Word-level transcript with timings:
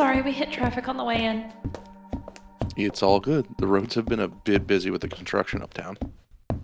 Sorry, 0.00 0.14
sorry, 0.14 0.22
we 0.22 0.32
hit 0.32 0.50
traffic 0.50 0.88
on 0.88 0.96
the 0.96 1.04
way 1.04 1.26
in. 1.26 1.52
It's 2.74 3.02
all 3.02 3.20
good. 3.20 3.46
The 3.58 3.66
roads 3.66 3.94
have 3.96 4.06
been 4.06 4.18
a 4.18 4.28
bit 4.28 4.66
busy 4.66 4.90
with 4.90 5.02
the 5.02 5.08
construction 5.08 5.60
uptown. 5.60 5.98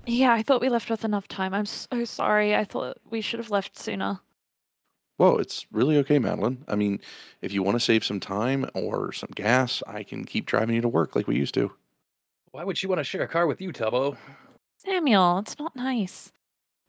Yeah, 0.07 0.33
I 0.33 0.43
thought 0.43 0.63
we 0.63 0.71
left 0.71 0.89
with 0.89 1.05
enough 1.05 1.29
time. 1.29 1.53
I'm 1.53 1.67
so 1.67 2.07
sorry. 2.07 2.57
I 2.57 2.65
thought 2.65 2.97
we 3.11 3.21
should 3.21 3.39
have 3.39 3.51
left 3.51 3.79
sooner. 3.79 4.21
Whoa, 5.19 5.37
it's 5.37 5.67
really 5.71 5.99
okay, 5.99 6.19
Madeline. 6.19 6.65
I 6.67 6.77
mean, 6.77 6.99
if 7.43 7.53
you 7.53 7.63
want 7.63 7.75
to 7.75 7.85
save 7.85 8.07
some 8.07 8.21
time 8.21 8.71
or 8.73 9.13
some 9.13 9.29
gas, 9.35 9.83
I 9.87 10.03
can 10.03 10.25
keep 10.25 10.47
driving 10.47 10.75
you 10.75 10.81
to 10.81 10.89
work 10.89 11.15
like 11.15 11.27
we 11.27 11.37
used 11.37 11.53
to. 11.55 11.73
Why 12.53 12.65
would 12.65 12.79
she 12.79 12.87
want 12.87 13.01
to 13.01 13.05
share 13.05 13.23
a 13.23 13.29
car 13.29 13.47
with 13.47 13.61
you, 13.61 13.71
Tubbo? 13.71 14.17
Samuel, 14.79 15.41
it's 15.41 15.59
not 15.59 15.77
nice. 15.77 16.33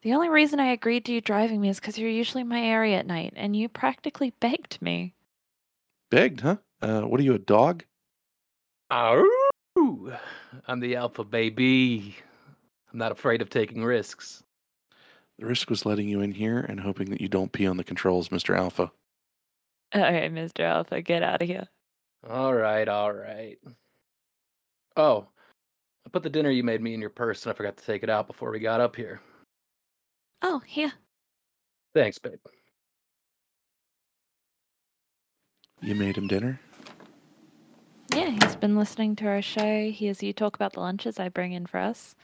The 0.02 0.14
only 0.14 0.30
reason 0.30 0.62
I 0.62 0.68
agreed 0.68 1.04
to 1.06 1.12
you 1.12 1.20
driving 1.20 1.60
me 1.60 1.68
is 1.68 1.82
because 1.82 1.98
you're 1.98 2.10
usually 2.10 2.44
in 2.44 2.48
my 2.48 2.62
area 2.62 3.00
at 3.00 3.06
night, 3.06 3.34
and 3.36 3.54
you 3.54 3.68
practically 3.68 4.30
begged 4.40 4.82
me. 4.82 5.14
Begged, 6.10 6.42
huh? 6.42 6.58
Uh, 6.82 7.02
what 7.02 7.20
are 7.20 7.24
you, 7.24 7.34
a 7.34 7.40
dog? 7.40 7.84
Arroo! 8.92 10.18
I'm 10.68 10.80
the 10.80 10.96
alpha 10.96 11.24
baby. 11.24 12.16
I'm 12.92 13.00
not 13.00 13.12
afraid 13.12 13.42
of 13.42 13.50
taking 13.50 13.84
risks. 13.84 14.44
The 15.38 15.46
risk 15.46 15.70
was 15.70 15.86
letting 15.86 16.08
you 16.08 16.22
in 16.22 16.32
here 16.32 16.60
and 16.60 16.80
hoping 16.80 17.10
that 17.12 17.22
you 17.22 17.28
don't 17.28 17.52
pee 17.52 17.68
on 17.68 17.78
the 17.78 17.84
controls, 17.84 18.30
Mr. 18.30 18.58
Alpha. 18.58 18.92
All 19.94 20.02
right, 20.02 20.34
Mr. 20.34 20.62
Alpha, 20.62 21.02
get 21.02 21.24
out 21.24 21.42
of 21.42 21.48
here. 21.48 21.68
All 22.28 22.54
right, 22.54 22.88
all 22.88 23.14
right. 23.14 23.58
Oh, 24.96 25.28
I 26.06 26.10
put 26.10 26.24
the 26.24 26.30
dinner 26.30 26.50
you 26.50 26.64
made 26.64 26.82
me 26.82 26.94
in 26.94 27.02
your 27.02 27.10
purse 27.10 27.46
and 27.46 27.54
I 27.54 27.56
forgot 27.56 27.78
to 27.78 27.86
take 27.86 28.04
it 28.04 28.10
out 28.10 28.28
before 28.28 28.52
we 28.52 28.60
got 28.60 28.82
up 28.82 28.96
here. 28.96 29.22
Oh, 30.42 30.60
here. 30.60 30.94
Thanks, 31.94 32.18
babe. 32.18 32.40
You 35.82 35.96
made 35.96 36.18
him 36.18 36.28
dinner? 36.28 36.60
Yeah, 38.14 38.32
he's 38.32 38.56
been 38.56 38.78
listening 38.78 39.16
to 39.18 39.28
our 39.28 39.42
show. 39.42 39.84
He 39.84 39.92
hears 39.92 40.24
you 40.24 40.34
talk 40.34 40.56
about 40.56 40.74
the 40.74 40.80
lunches 40.80 41.20
I 41.20 41.30
bring 41.30 41.54
in 41.54 41.66
for 41.66 41.80
us. 41.80 42.16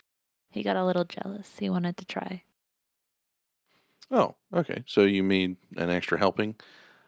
He 0.52 0.64
got 0.64 0.78
a 0.78 0.86
little 0.86 1.04
jealous. 1.04 1.52
He 1.60 1.70
wanted 1.70 1.98
to 1.98 2.06
try. 2.06 2.44
Oh, 4.10 4.36
okay. 4.54 4.84
So 4.88 5.04
you 5.04 5.24
made 5.24 5.58
an 5.78 5.90
extra 5.90 6.18
helping? 6.18 6.56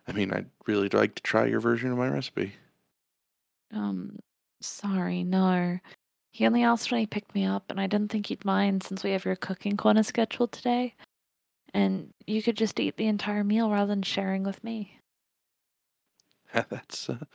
I 0.08 0.12
mean, 0.12 0.32
I'd 0.34 0.50
really 0.68 0.90
like 0.90 1.16
to 1.16 1.24
try 1.24 1.46
your 1.46 1.60
version 1.60 1.92
of 1.92 1.98
my 1.98 2.08
recipe. 2.08 2.54
Um, 3.74 4.20
sorry, 4.62 5.24
no. 5.24 5.80
He 6.32 6.46
only 6.46 6.64
asked 6.64 6.92
when 6.92 7.00
he 7.00 7.08
picked 7.08 7.34
me 7.34 7.46
up, 7.46 7.66
and 7.70 7.80
I 7.80 7.88
didn't 7.88 8.12
think 8.12 8.28
he'd 8.28 8.46
mind 8.46 8.84
since 8.84 9.04
we 9.04 9.12
have 9.12 9.26
your 9.26 9.36
cooking 9.36 9.78
corner 9.78 10.04
scheduled 10.04 10.52
today. 10.52 10.96
And 11.74 12.14
you 12.28 12.44
could 12.44 12.58
just 12.58 12.80
eat 12.80 12.98
the 12.98 13.08
entire 13.08 13.44
meal 13.44 13.70
rather 13.70 13.88
than 13.88 14.04
sharing 14.04 14.44
with 14.44 14.64
me. 14.64 15.00
that's 16.70 17.10
uh, 17.10 17.26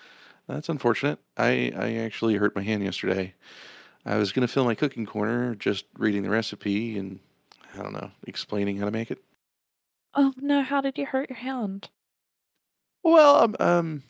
that's 0.48 0.68
unfortunate. 0.68 1.18
I 1.36 1.72
I 1.76 1.94
actually 1.94 2.36
hurt 2.36 2.56
my 2.56 2.62
hand 2.62 2.82
yesterday. 2.82 3.34
I 4.04 4.16
was 4.16 4.32
gonna 4.32 4.48
fill 4.48 4.64
my 4.64 4.74
cooking 4.74 5.06
corner 5.06 5.54
just 5.54 5.84
reading 5.98 6.22
the 6.22 6.30
recipe 6.30 6.96
and 6.96 7.20
I 7.74 7.82
don't 7.82 7.92
know 7.92 8.10
explaining 8.26 8.78
how 8.78 8.86
to 8.86 8.91
make 8.91 9.10
it. 9.10 9.22
Oh 10.14 10.32
no, 10.36 10.62
how 10.62 10.80
did 10.80 10.98
you 10.98 11.06
hurt 11.06 11.30
your 11.30 11.38
hand? 11.38 11.91
Well, 13.03 13.36
um, 13.36 13.56
um 13.60 14.03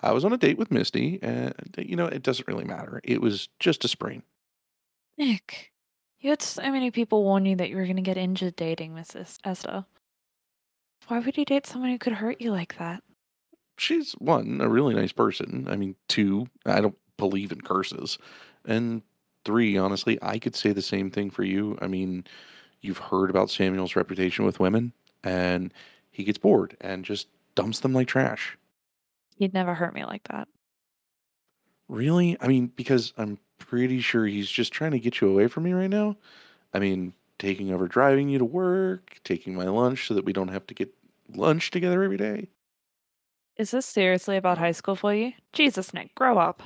I 0.00 0.12
was 0.12 0.24
on 0.24 0.32
a 0.32 0.36
date 0.36 0.58
with 0.58 0.72
Misty, 0.72 1.20
and 1.22 1.54
you 1.78 1.96
know 1.96 2.06
it 2.06 2.22
doesn't 2.22 2.48
really 2.48 2.64
matter. 2.64 3.00
It 3.04 3.20
was 3.20 3.48
just 3.60 3.84
a 3.84 3.88
sprain. 3.88 4.22
Nick, 5.16 5.72
you 6.18 6.30
had 6.30 6.42
so 6.42 6.62
many 6.70 6.90
people 6.90 7.22
warn 7.22 7.46
you 7.46 7.56
that 7.56 7.68
you 7.68 7.76
were 7.76 7.84
going 7.84 7.96
to 7.96 8.02
get 8.02 8.16
injured 8.16 8.56
dating 8.56 8.94
Mrs. 8.94 9.38
Esther. 9.44 9.84
Why 11.06 11.18
would 11.18 11.36
you 11.36 11.44
date 11.44 11.66
someone 11.66 11.90
who 11.90 11.98
could 11.98 12.14
hurt 12.14 12.40
you 12.40 12.50
like 12.50 12.78
that? 12.78 13.02
She's 13.82 14.12
one, 14.12 14.60
a 14.60 14.68
really 14.68 14.94
nice 14.94 15.10
person. 15.10 15.66
I 15.68 15.74
mean, 15.74 15.96
two, 16.06 16.46
I 16.64 16.80
don't 16.80 16.96
believe 17.16 17.50
in 17.50 17.62
curses. 17.62 18.16
And 18.64 19.02
three, 19.44 19.76
honestly, 19.76 20.20
I 20.22 20.38
could 20.38 20.54
say 20.54 20.70
the 20.70 20.80
same 20.80 21.10
thing 21.10 21.30
for 21.30 21.42
you. 21.42 21.76
I 21.82 21.88
mean, 21.88 22.22
you've 22.80 22.98
heard 22.98 23.28
about 23.28 23.50
Samuel's 23.50 23.96
reputation 23.96 24.44
with 24.44 24.60
women, 24.60 24.92
and 25.24 25.74
he 26.12 26.22
gets 26.22 26.38
bored 26.38 26.76
and 26.80 27.04
just 27.04 27.26
dumps 27.56 27.80
them 27.80 27.92
like 27.92 28.06
trash. 28.06 28.56
He'd 29.34 29.52
never 29.52 29.74
hurt 29.74 29.94
me 29.94 30.04
like 30.04 30.28
that. 30.28 30.46
Really? 31.88 32.36
I 32.40 32.46
mean, 32.46 32.68
because 32.68 33.12
I'm 33.18 33.40
pretty 33.58 34.00
sure 34.00 34.26
he's 34.26 34.48
just 34.48 34.72
trying 34.72 34.92
to 34.92 35.00
get 35.00 35.20
you 35.20 35.28
away 35.28 35.48
from 35.48 35.64
me 35.64 35.72
right 35.72 35.90
now. 35.90 36.16
I 36.72 36.78
mean, 36.78 37.14
taking 37.40 37.72
over 37.72 37.88
driving 37.88 38.28
you 38.28 38.38
to 38.38 38.44
work, 38.44 39.18
taking 39.24 39.56
my 39.56 39.64
lunch 39.64 40.06
so 40.06 40.14
that 40.14 40.24
we 40.24 40.32
don't 40.32 40.52
have 40.52 40.68
to 40.68 40.74
get 40.74 40.94
lunch 41.34 41.72
together 41.72 42.04
every 42.04 42.16
day. 42.16 42.46
Is 43.62 43.70
this 43.70 43.86
seriously 43.86 44.36
about 44.36 44.58
high 44.58 44.72
school 44.72 44.96
for 44.96 45.14
you? 45.14 45.34
Jesus, 45.52 45.94
Nick, 45.94 46.16
grow 46.16 46.36
up. 46.36 46.64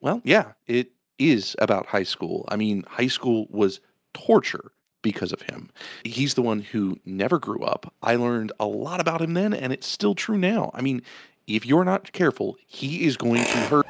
Well, 0.00 0.22
yeah, 0.22 0.52
it 0.68 0.92
is 1.18 1.56
about 1.58 1.86
high 1.86 2.04
school. 2.04 2.44
I 2.46 2.54
mean, 2.54 2.84
high 2.86 3.08
school 3.08 3.48
was 3.50 3.80
torture 4.14 4.70
because 5.02 5.32
of 5.32 5.42
him. 5.42 5.70
He's 6.04 6.34
the 6.34 6.42
one 6.42 6.60
who 6.60 7.00
never 7.04 7.40
grew 7.40 7.64
up. 7.64 7.92
I 8.00 8.14
learned 8.14 8.52
a 8.60 8.64
lot 8.64 9.00
about 9.00 9.20
him 9.20 9.34
then, 9.34 9.52
and 9.52 9.72
it's 9.72 9.88
still 9.88 10.14
true 10.14 10.38
now. 10.38 10.70
I 10.72 10.82
mean, 10.82 11.02
if 11.48 11.66
you're 11.66 11.84
not 11.84 12.12
careful, 12.12 12.56
he 12.64 13.04
is 13.04 13.16
going 13.16 13.42
to 13.42 13.58
hurt. 13.58 13.88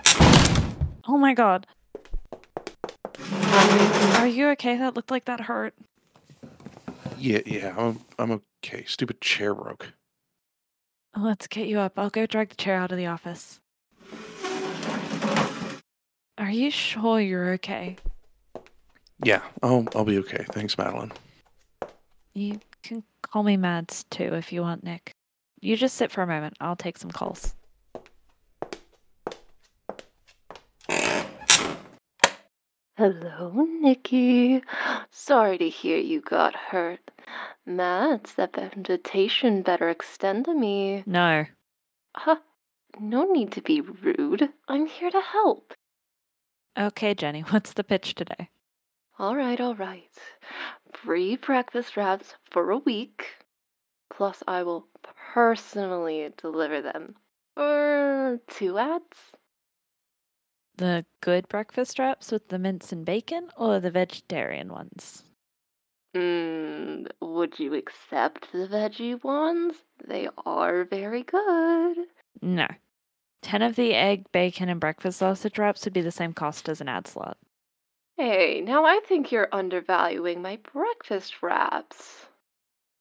Oh 1.07 1.19
my 1.19 1.35
god. 1.35 1.67
Are 4.17 4.27
you 4.27 4.49
okay? 4.53 4.79
That 4.79 4.97
looked 4.97 5.11
like 5.11 5.27
that 5.27 5.41
hurt. 5.41 5.75
Yeah, 7.19 7.41
yeah, 7.45 7.75
I'm, 7.77 8.01
I'm 8.19 8.41
okay. 8.65 8.85
Stupid 8.87 9.21
chair 9.21 9.55
broke. 9.55 9.93
Let's 11.17 11.47
get 11.47 11.67
you 11.67 11.81
up. 11.81 11.99
I'll 11.99 12.11
go 12.11 12.27
drag 12.27 12.51
the 12.51 12.57
chair 12.57 12.77
out 12.77 12.93
of 12.93 12.99
the 12.99 13.07
office. 13.07 13.61
Are 16.37 16.51
you 16.51 16.71
sure 16.71 17.21
you're 17.21 17.53
okay? 17.55 17.97
Yeah, 19.25 19.43
I'll, 19.63 19.87
I'll 19.97 20.05
be 20.05 20.19
okay. 20.19 20.45
Thanks, 20.53 20.79
Madeline. 20.79 21.13
You 22.35 22.61
can 22.83 23.03
call 23.23 23.43
me 23.43 23.57
Mads 23.57 24.05
too 24.05 24.35
if 24.35 24.53
you 24.53 24.63
want, 24.63 24.85
Nick. 24.85 25.13
You 25.61 25.77
just 25.77 25.97
sit 25.97 26.13
for 26.13 26.23
a 26.23 26.27
moment. 26.27 26.55
I'll 26.61 26.77
take 26.77 26.99
some 26.99 27.11
calls. 27.11 27.57
Hello, 32.99 33.65
Nikki. 33.81 34.61
Sorry 35.13 35.57
to 35.57 35.69
hear 35.69 35.99
you 35.99 36.21
got 36.21 36.57
hurt. 36.57 37.13
Mads, 37.65 38.35
that 38.35 38.59
invitation 38.59 39.63
better 39.63 39.89
extend 39.89 40.47
to 40.47 40.53
me. 40.53 41.05
No. 41.07 41.45
Huh? 42.17 42.39
No 42.99 43.23
need 43.31 43.53
to 43.53 43.63
be 43.63 43.81
rude. 43.81 44.49
I'm 44.67 44.87
here 44.87 45.13
to 45.13 45.21
help. 45.21 45.75
Okay, 46.77 47.15
Jenny, 47.15 47.43
what's 47.51 47.73
the 47.73 47.85
pitch 47.85 48.17
today? 48.17 48.51
All 49.17 49.37
right, 49.37 49.61
all 49.61 49.77
right. 49.77 50.19
Free 50.93 51.37
breakfast 51.37 51.97
wraps 51.97 52.35
for 52.51 52.73
a 52.73 52.79
week. 52.79 53.27
Plus, 54.11 54.43
I 54.49 54.65
will 54.65 54.89
personally 55.33 56.31
deliver 56.37 56.83
them. 56.83 57.15
For 57.55 58.41
two 58.49 58.77
ads? 58.77 59.31
The 60.79 61.05
good 61.21 61.49
breakfast 61.49 61.99
wraps 61.99 62.31
with 62.31 62.49
the 62.49 62.59
mince 62.59 62.93
and 62.93 63.05
bacon 63.05 63.51
or 63.57 63.81
the 63.81 63.91
vegetarian 63.91 64.69
ones? 64.69 65.25
Mm, 66.17 67.09
would 67.21 67.59
you 67.59 67.75
accept 67.75 68.53
the 68.53 68.69
veggie 68.69 69.23
ones? 69.25 69.75
They 70.07 70.29
are 70.47 70.85
very 70.85 71.25
good. 71.25 72.07
No. 72.41 72.69
10 73.43 73.63
of 73.63 73.75
the 73.75 73.93
egg, 73.93 74.27
bacon, 74.31 74.69
and 74.69 74.79
breakfast 74.79 75.19
sausage 75.19 75.59
wraps 75.59 75.85
would 75.85 75.95
be 75.95 76.01
the 76.01 76.13
same 76.13 76.33
cost 76.33 76.69
as 76.69 76.81
an 76.81 76.89
ad 76.89 77.09
slot. 77.09 77.39
Hey, 78.17 78.61
now 78.61 78.85
I 78.85 79.01
think 79.05 79.33
you're 79.33 79.49
undervaluing 79.51 80.41
my 80.41 80.61
breakfast 80.73 81.43
wraps. 81.43 82.27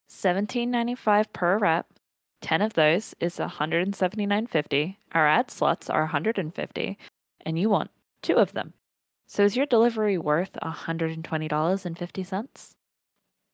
$17.95 0.09 1.31
per 1.31 1.59
wrap. 1.59 1.85
10 2.41 2.63
of 2.63 2.73
those 2.73 3.13
is 3.19 3.37
$179.50. 3.37 4.95
Our 5.11 5.27
ad 5.27 5.51
slots 5.51 5.91
are 5.91 6.09
$150 6.09 6.97
and 7.47 7.57
you 7.57 7.69
want 7.69 7.89
two 8.21 8.35
of 8.35 8.51
them. 8.51 8.73
So 9.25 9.43
is 9.43 9.55
your 9.55 9.65
delivery 9.65 10.17
worth 10.17 10.57
$120.50? 10.61 12.75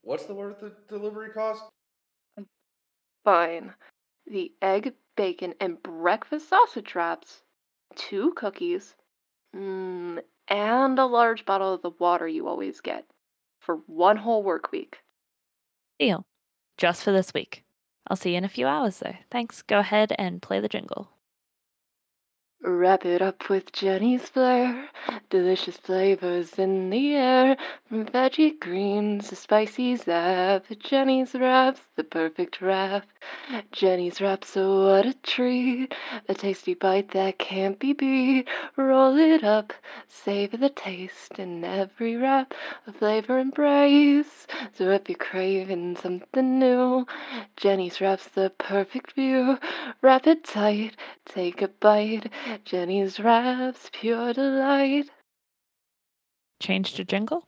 What's 0.01 0.25
the 0.25 0.33
worth 0.33 0.63
of 0.63 0.71
delivery 0.89 1.29
cost? 1.29 1.63
Fine. 3.23 3.73
The 4.25 4.51
egg, 4.61 4.93
bacon, 5.15 5.53
and 5.61 5.81
breakfast 5.81 6.49
sausage 6.49 6.95
wraps, 6.95 7.43
two 7.95 8.33
cookies, 8.35 8.95
mm, 9.55 10.19
and 10.47 10.99
a 10.99 11.05
large 11.05 11.45
bottle 11.45 11.73
of 11.73 11.83
the 11.83 11.91
water 11.91 12.27
you 12.27 12.47
always 12.47 12.81
get 12.81 13.05
for 13.59 13.77
one 13.85 14.17
whole 14.17 14.43
work 14.43 14.71
week. 14.71 14.97
Deal. 15.99 16.25
Just 16.77 17.03
for 17.03 17.11
this 17.11 17.33
week. 17.33 17.63
I'll 18.07 18.17
see 18.17 18.31
you 18.31 18.37
in 18.37 18.43
a 18.43 18.49
few 18.49 18.65
hours, 18.65 18.97
though. 18.97 19.15
Thanks. 19.29 19.61
Go 19.61 19.79
ahead 19.79 20.13
and 20.17 20.41
play 20.41 20.59
the 20.59 20.67
jingle. 20.67 21.09
Wrap 22.65 23.05
it 23.05 23.21
up 23.21 23.49
with 23.49 23.73
Jenny's 23.73 24.29
flair. 24.29 24.87
Delicious 25.29 25.75
flavors 25.75 26.57
in 26.57 26.89
the 26.91 27.13
air. 27.13 27.57
From 27.89 28.05
veggie 28.05 28.57
greens 28.57 29.27
to 29.27 29.35
spicy 29.35 29.97
zap. 29.97 30.63
Jenny's 30.79 31.35
wraps, 31.35 31.81
the 31.97 32.05
perfect 32.05 32.61
wrap. 32.61 33.05
Jenny's 33.73 34.21
wraps, 34.21 34.55
oh 34.55 34.93
what 34.93 35.05
a 35.05 35.13
treat. 35.23 35.93
A 36.29 36.33
tasty 36.33 36.73
bite 36.73 37.11
that 37.11 37.37
can't 37.37 37.77
be 37.79 37.91
beat. 37.91 38.47
Roll 38.77 39.17
it 39.17 39.43
up, 39.43 39.73
savor 40.07 40.55
the 40.55 40.69
taste 40.69 41.39
in 41.39 41.65
every 41.65 42.15
wrap. 42.15 42.53
A 42.87 42.93
flavor 42.93 43.39
embrace. 43.39 44.47
So 44.71 44.89
if 44.91 45.09
you're 45.09 45.17
craving 45.17 45.97
something 45.97 46.59
new, 46.59 47.05
Jenny's 47.57 47.99
wraps 47.99 48.29
the 48.29 48.51
perfect 48.57 49.11
view. 49.11 49.59
Wrap 50.01 50.27
it 50.27 50.45
tight, 50.45 50.95
take 51.25 51.61
a 51.61 51.67
bite. 51.67 52.31
Jenny's 52.65 53.19
wraps, 53.19 53.89
pure 53.91 54.33
delight. 54.33 55.09
Change 56.59 56.93
to 56.95 57.03
jingle? 57.03 57.47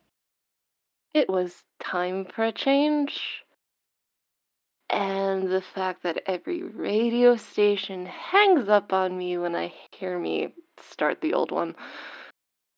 It 1.14 1.28
was 1.28 1.62
time 1.80 2.26
for 2.26 2.44
a 2.44 2.52
change. 2.52 3.44
And 4.90 5.50
the 5.50 5.62
fact 5.62 6.02
that 6.02 6.22
every 6.26 6.62
radio 6.62 7.36
station 7.36 8.06
hangs 8.06 8.68
up 8.68 8.92
on 8.92 9.16
me 9.16 9.38
when 9.38 9.56
I 9.56 9.72
hear 9.92 10.18
me 10.18 10.54
start 10.80 11.20
the 11.20 11.34
old 11.34 11.50
one. 11.50 11.74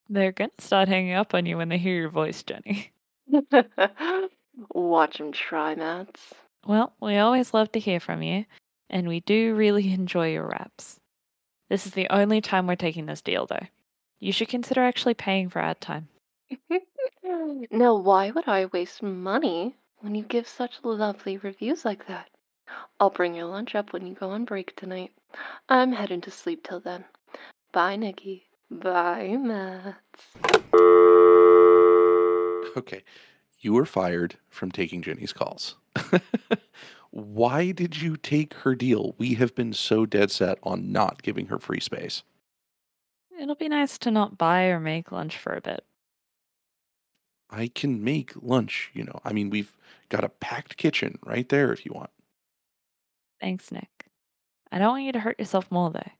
They're 0.09 0.33
gonna 0.33 0.51
start 0.59 0.89
hanging 0.89 1.13
up 1.13 1.35
on 1.35 1.45
you 1.45 1.57
when 1.59 1.69
they 1.69 1.79
hear 1.79 1.95
your 1.95 2.09
voice, 2.09 2.43
Jenny. 2.43 2.93
Watch 4.75 5.21
'em 5.21 5.33
try, 5.33 5.75
Mads. 5.75 6.33
Well, 6.67 6.95
we 7.01 7.17
always 7.19 7.53
love 7.53 7.71
to 7.73 7.79
hear 7.79 8.01
from 8.01 8.23
you, 8.23 8.47
and 8.89 9.07
we 9.07 9.21
do 9.21 9.55
really 9.55 9.93
enjoy 9.93 10.33
your 10.33 10.47
raps. 10.49 10.99
This 11.69 11.87
is 11.87 11.93
the 11.93 12.09
only 12.11 12.41
time 12.41 12.67
we're 12.67 12.76
taking 12.76 13.06
this 13.06 13.20
deal, 13.20 13.47
though. 13.47 13.67
You 14.19 14.32
should 14.32 14.49
consider 14.49 14.82
actually 14.82 15.15
paying 15.15 15.49
for 15.49 15.61
ad 15.61 15.81
time. 15.81 16.09
now, 17.70 17.94
why 17.94 18.31
would 18.31 18.49
I 18.49 18.67
waste 18.67 19.03
money 19.03 19.76
when 19.99 20.15
you 20.15 20.23
give 20.23 20.49
such 20.49 20.81
lovely 20.82 21.37
reviews 21.37 21.85
like 21.85 22.06
that? 22.09 22.29
I'll 22.99 23.11
bring 23.11 23.35
your 23.35 23.47
lunch 23.47 23.75
up 23.75 23.93
when 23.93 24.06
you 24.06 24.15
go 24.15 24.31
on 24.31 24.44
break 24.44 24.75
tonight. 24.76 25.12
I'm 25.69 25.93
heading 25.93 26.20
to 26.23 26.31
sleep 26.31 26.67
till 26.67 26.81
then. 26.81 27.05
Bye, 27.73 27.97
Nikki. 27.97 28.44
Bye, 28.70 29.37
Matt. 29.38 29.97
Okay, 32.76 33.03
you 33.61 33.73
were 33.73 33.87
fired 33.87 34.37
from 34.49 34.70
taking 34.70 35.03
Jenny's 35.03 35.32
calls. 35.32 35.76
Why 37.10 37.72
did 37.72 38.00
you 38.00 38.16
take 38.16 38.55
her 38.55 38.75
deal? 38.75 39.14
We 39.19 39.34
have 39.34 39.55
been 39.55 39.72
so 39.72 40.06
dead 40.06 40.31
set 40.31 40.58
on 40.62 40.93
not 40.93 41.22
giving 41.22 41.46
her 41.46 41.58
free 41.58 41.81
space. 41.81 42.22
It'll 43.40 43.55
be 43.55 43.69
nice 43.69 43.99
to 43.99 44.10
not 44.10 44.37
buy 44.37 44.64
or 44.64 44.81
make 44.81 45.12
lunch 45.12 45.37
for 45.37 45.55
a 45.55 45.60
bit. 45.60 45.84
I 47.50 47.69
can 47.69 48.02
make 48.05 48.32
lunch, 48.40 48.90
you 48.93 49.05
know. 49.05 49.20
I 49.25 49.32
mean, 49.32 49.49
we've 49.49 49.76
got 50.08 50.25
a 50.25 50.28
packed 50.28 50.76
kitchen 50.76 51.19
right 51.25 51.49
there 51.49 51.72
if 51.72 51.87
you 51.87 51.93
want. 51.93 52.10
Thanks, 53.40 53.72
Nick. 53.72 54.06
I 54.70 54.78
don't 54.78 54.90
want 54.90 55.05
you 55.05 55.12
to 55.12 55.20
hurt 55.20 55.38
yourself 55.38 55.70
more, 55.70 55.90
though. 55.90 56.10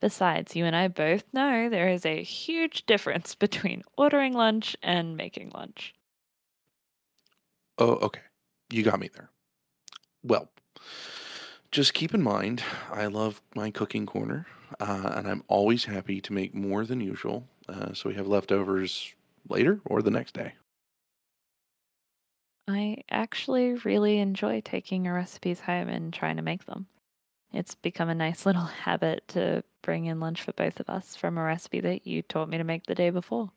Besides, 0.00 0.54
you 0.54 0.64
and 0.64 0.76
I 0.76 0.86
both 0.86 1.24
know 1.32 1.68
there 1.68 1.88
is 1.88 2.06
a 2.06 2.22
huge 2.22 2.86
difference 2.86 3.34
between 3.34 3.82
ordering 3.96 4.34
lunch 4.34 4.76
and 4.82 5.16
making 5.16 5.50
lunch. 5.50 5.94
Oh, 7.78 7.94
okay. 7.96 8.22
You 8.70 8.82
got 8.82 9.00
me 9.00 9.08
there. 9.12 9.30
Well, 10.22 10.50
just 11.70 11.94
keep 11.94 12.14
in 12.14 12.22
mind, 12.22 12.62
I 12.90 13.06
love 13.06 13.42
my 13.54 13.70
cooking 13.70 14.06
corner, 14.06 14.46
uh, 14.80 15.12
and 15.16 15.28
I'm 15.28 15.44
always 15.48 15.84
happy 15.84 16.20
to 16.22 16.32
make 16.32 16.54
more 16.54 16.84
than 16.84 17.00
usual, 17.00 17.46
uh, 17.68 17.92
so 17.92 18.08
we 18.08 18.14
have 18.14 18.26
leftovers 18.26 19.14
later 19.48 19.80
or 19.84 20.02
the 20.02 20.10
next 20.10 20.34
day. 20.34 20.54
I 22.66 22.98
actually 23.10 23.74
really 23.74 24.18
enjoy 24.18 24.60
taking 24.60 25.04
your 25.04 25.14
recipes 25.14 25.60
home 25.60 25.88
and 25.88 26.12
trying 26.12 26.36
to 26.36 26.42
make 26.42 26.66
them. 26.66 26.86
It's 27.52 27.74
become 27.74 28.08
a 28.08 28.14
nice 28.14 28.46
little 28.46 28.64
habit 28.84 29.28
to 29.28 29.64
bring 29.82 30.06
in 30.06 30.20
lunch 30.20 30.42
for 30.42 30.52
both 30.52 30.80
of 30.80 30.90
us 30.90 31.16
from 31.16 31.38
a 31.38 31.42
recipe 31.42 31.80
that 31.80 32.06
you 32.06 32.22
taught 32.22 32.48
me 32.48 32.58
to 32.58 32.64
make 32.64 32.86
the 32.86 32.94
day 32.94 33.10
before. 33.10 33.52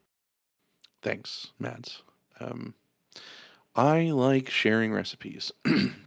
Thanks, 1.01 1.51
Mads. 1.59 2.03
Um, 2.39 2.75
I 3.75 4.11
like 4.11 4.49
sharing 4.49 4.91
recipes. 4.91 5.51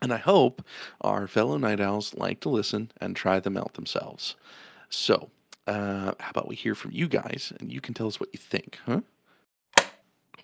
And 0.00 0.12
I 0.12 0.18
hope 0.18 0.62
our 1.00 1.26
fellow 1.26 1.56
night 1.56 1.80
owls 1.80 2.14
like 2.14 2.40
to 2.40 2.48
listen 2.48 2.90
and 3.00 3.16
try 3.16 3.40
them 3.40 3.56
out 3.56 3.74
themselves. 3.74 4.36
So, 4.90 5.30
uh, 5.66 6.12
how 6.20 6.30
about 6.30 6.48
we 6.48 6.54
hear 6.54 6.74
from 6.74 6.92
you 6.92 7.08
guys 7.08 7.52
and 7.58 7.72
you 7.72 7.80
can 7.80 7.94
tell 7.94 8.06
us 8.06 8.20
what 8.20 8.28
you 8.32 8.38
think, 8.38 8.78
huh? 8.86 9.00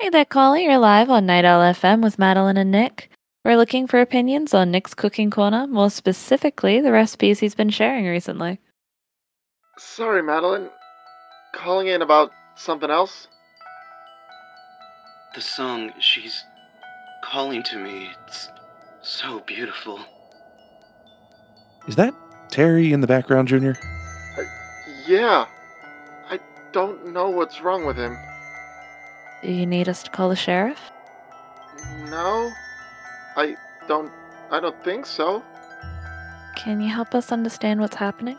Hey 0.00 0.08
there, 0.08 0.24
Collie. 0.24 0.64
You're 0.64 0.78
live 0.78 1.10
on 1.10 1.26
Night 1.26 1.44
Owl 1.44 1.60
FM 1.60 2.02
with 2.02 2.18
Madeline 2.18 2.56
and 2.56 2.72
Nick. 2.72 3.10
We're 3.44 3.56
looking 3.56 3.86
for 3.86 4.00
opinions 4.00 4.54
on 4.54 4.70
Nick's 4.70 4.94
cooking 4.94 5.30
corner, 5.30 5.66
more 5.66 5.90
specifically, 5.90 6.80
the 6.80 6.92
recipes 6.92 7.40
he's 7.40 7.54
been 7.54 7.70
sharing 7.70 8.06
recently. 8.06 8.58
Sorry, 9.78 10.22
Madeline. 10.22 10.70
Calling 11.54 11.88
in 11.88 12.02
about 12.02 12.30
something 12.56 12.90
else? 12.90 13.28
The 15.34 15.40
song, 15.40 15.92
she's 16.00 16.44
calling 17.24 17.62
to 17.64 17.78
me. 17.78 18.10
It's 18.26 18.48
so 19.02 19.40
beautiful. 19.40 20.00
Is 21.88 21.96
that 21.96 22.14
Terry 22.48 22.92
in 22.92 23.00
the 23.00 23.06
background, 23.06 23.48
Junior? 23.48 23.76
Uh, 24.38 24.42
yeah. 25.06 25.46
I 26.30 26.38
don't 26.72 27.12
know 27.12 27.28
what's 27.28 27.60
wrong 27.60 27.84
with 27.84 27.96
him. 27.96 28.16
Do 29.42 29.50
you 29.50 29.66
need 29.66 29.88
us 29.88 30.02
to 30.04 30.10
call 30.10 30.28
the 30.28 30.36
sheriff? 30.36 30.90
No. 32.08 32.50
I 33.36 33.56
don't 33.88 34.12
I 34.50 34.60
don't 34.60 34.84
think 34.84 35.06
so. 35.06 35.42
Can 36.54 36.80
you 36.80 36.88
help 36.88 37.14
us 37.14 37.32
understand 37.32 37.80
what's 37.80 37.96
happening? 37.96 38.36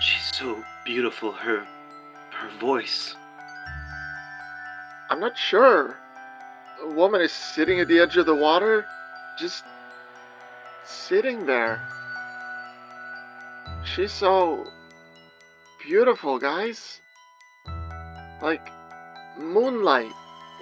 She's 0.00 0.36
so 0.36 0.62
beautiful, 0.84 1.32
her 1.32 1.66
her 2.30 2.58
voice. 2.60 3.16
I'm 5.10 5.18
not 5.18 5.36
sure 5.36 5.96
a 6.82 6.88
woman 6.88 7.20
is 7.20 7.32
sitting 7.32 7.80
at 7.80 7.88
the 7.88 7.98
edge 7.98 8.16
of 8.16 8.26
the 8.26 8.34
water, 8.34 8.86
just 9.38 9.64
sitting 10.84 11.46
there. 11.46 11.80
She's 13.84 14.12
so 14.12 14.66
beautiful, 15.82 16.38
guys. 16.38 17.00
Like, 18.42 18.68
moonlight 19.38 20.12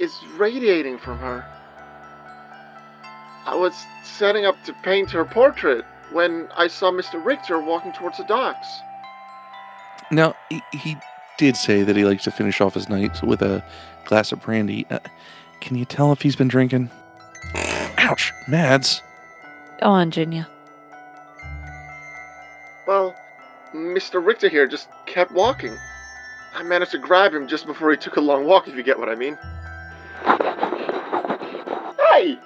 is 0.00 0.12
radiating 0.36 0.98
from 0.98 1.18
her. 1.18 1.44
I 3.46 3.54
was 3.54 3.74
setting 4.04 4.46
up 4.46 4.62
to 4.64 4.72
paint 4.82 5.10
her 5.10 5.24
portrait 5.24 5.84
when 6.12 6.48
I 6.56 6.68
saw 6.68 6.90
Mr. 6.90 7.24
Richter 7.24 7.60
walking 7.60 7.92
towards 7.92 8.18
the 8.18 8.24
docks. 8.24 8.66
Now, 10.10 10.34
he, 10.48 10.62
he 10.72 10.96
did 11.38 11.56
say 11.56 11.82
that 11.82 11.96
he 11.96 12.04
likes 12.04 12.24
to 12.24 12.30
finish 12.30 12.60
off 12.60 12.74
his 12.74 12.88
nights 12.88 13.22
with 13.22 13.42
a 13.42 13.64
glass 14.04 14.32
of 14.32 14.40
brandy. 14.40 14.86
Uh, 14.90 15.00
can 15.64 15.76
you 15.76 15.86
tell 15.86 16.12
if 16.12 16.20
he's 16.20 16.36
been 16.36 16.48
drinking? 16.48 16.90
Ouch, 17.96 18.32
Mads. 18.46 19.00
Go 19.80 19.86
on, 19.86 20.10
Junior. 20.10 20.46
Well, 22.86 23.16
Mr. 23.72 24.24
Richter 24.24 24.50
here 24.50 24.66
just 24.66 24.88
kept 25.06 25.32
walking. 25.32 25.74
I 26.54 26.62
managed 26.62 26.92
to 26.92 26.98
grab 26.98 27.32
him 27.32 27.48
just 27.48 27.66
before 27.66 27.90
he 27.90 27.96
took 27.96 28.16
a 28.16 28.20
long 28.20 28.44
walk, 28.44 28.68
if 28.68 28.76
you 28.76 28.82
get 28.82 28.98
what 28.98 29.08
I 29.08 29.14
mean. 29.14 29.38
Hey! 32.12 32.38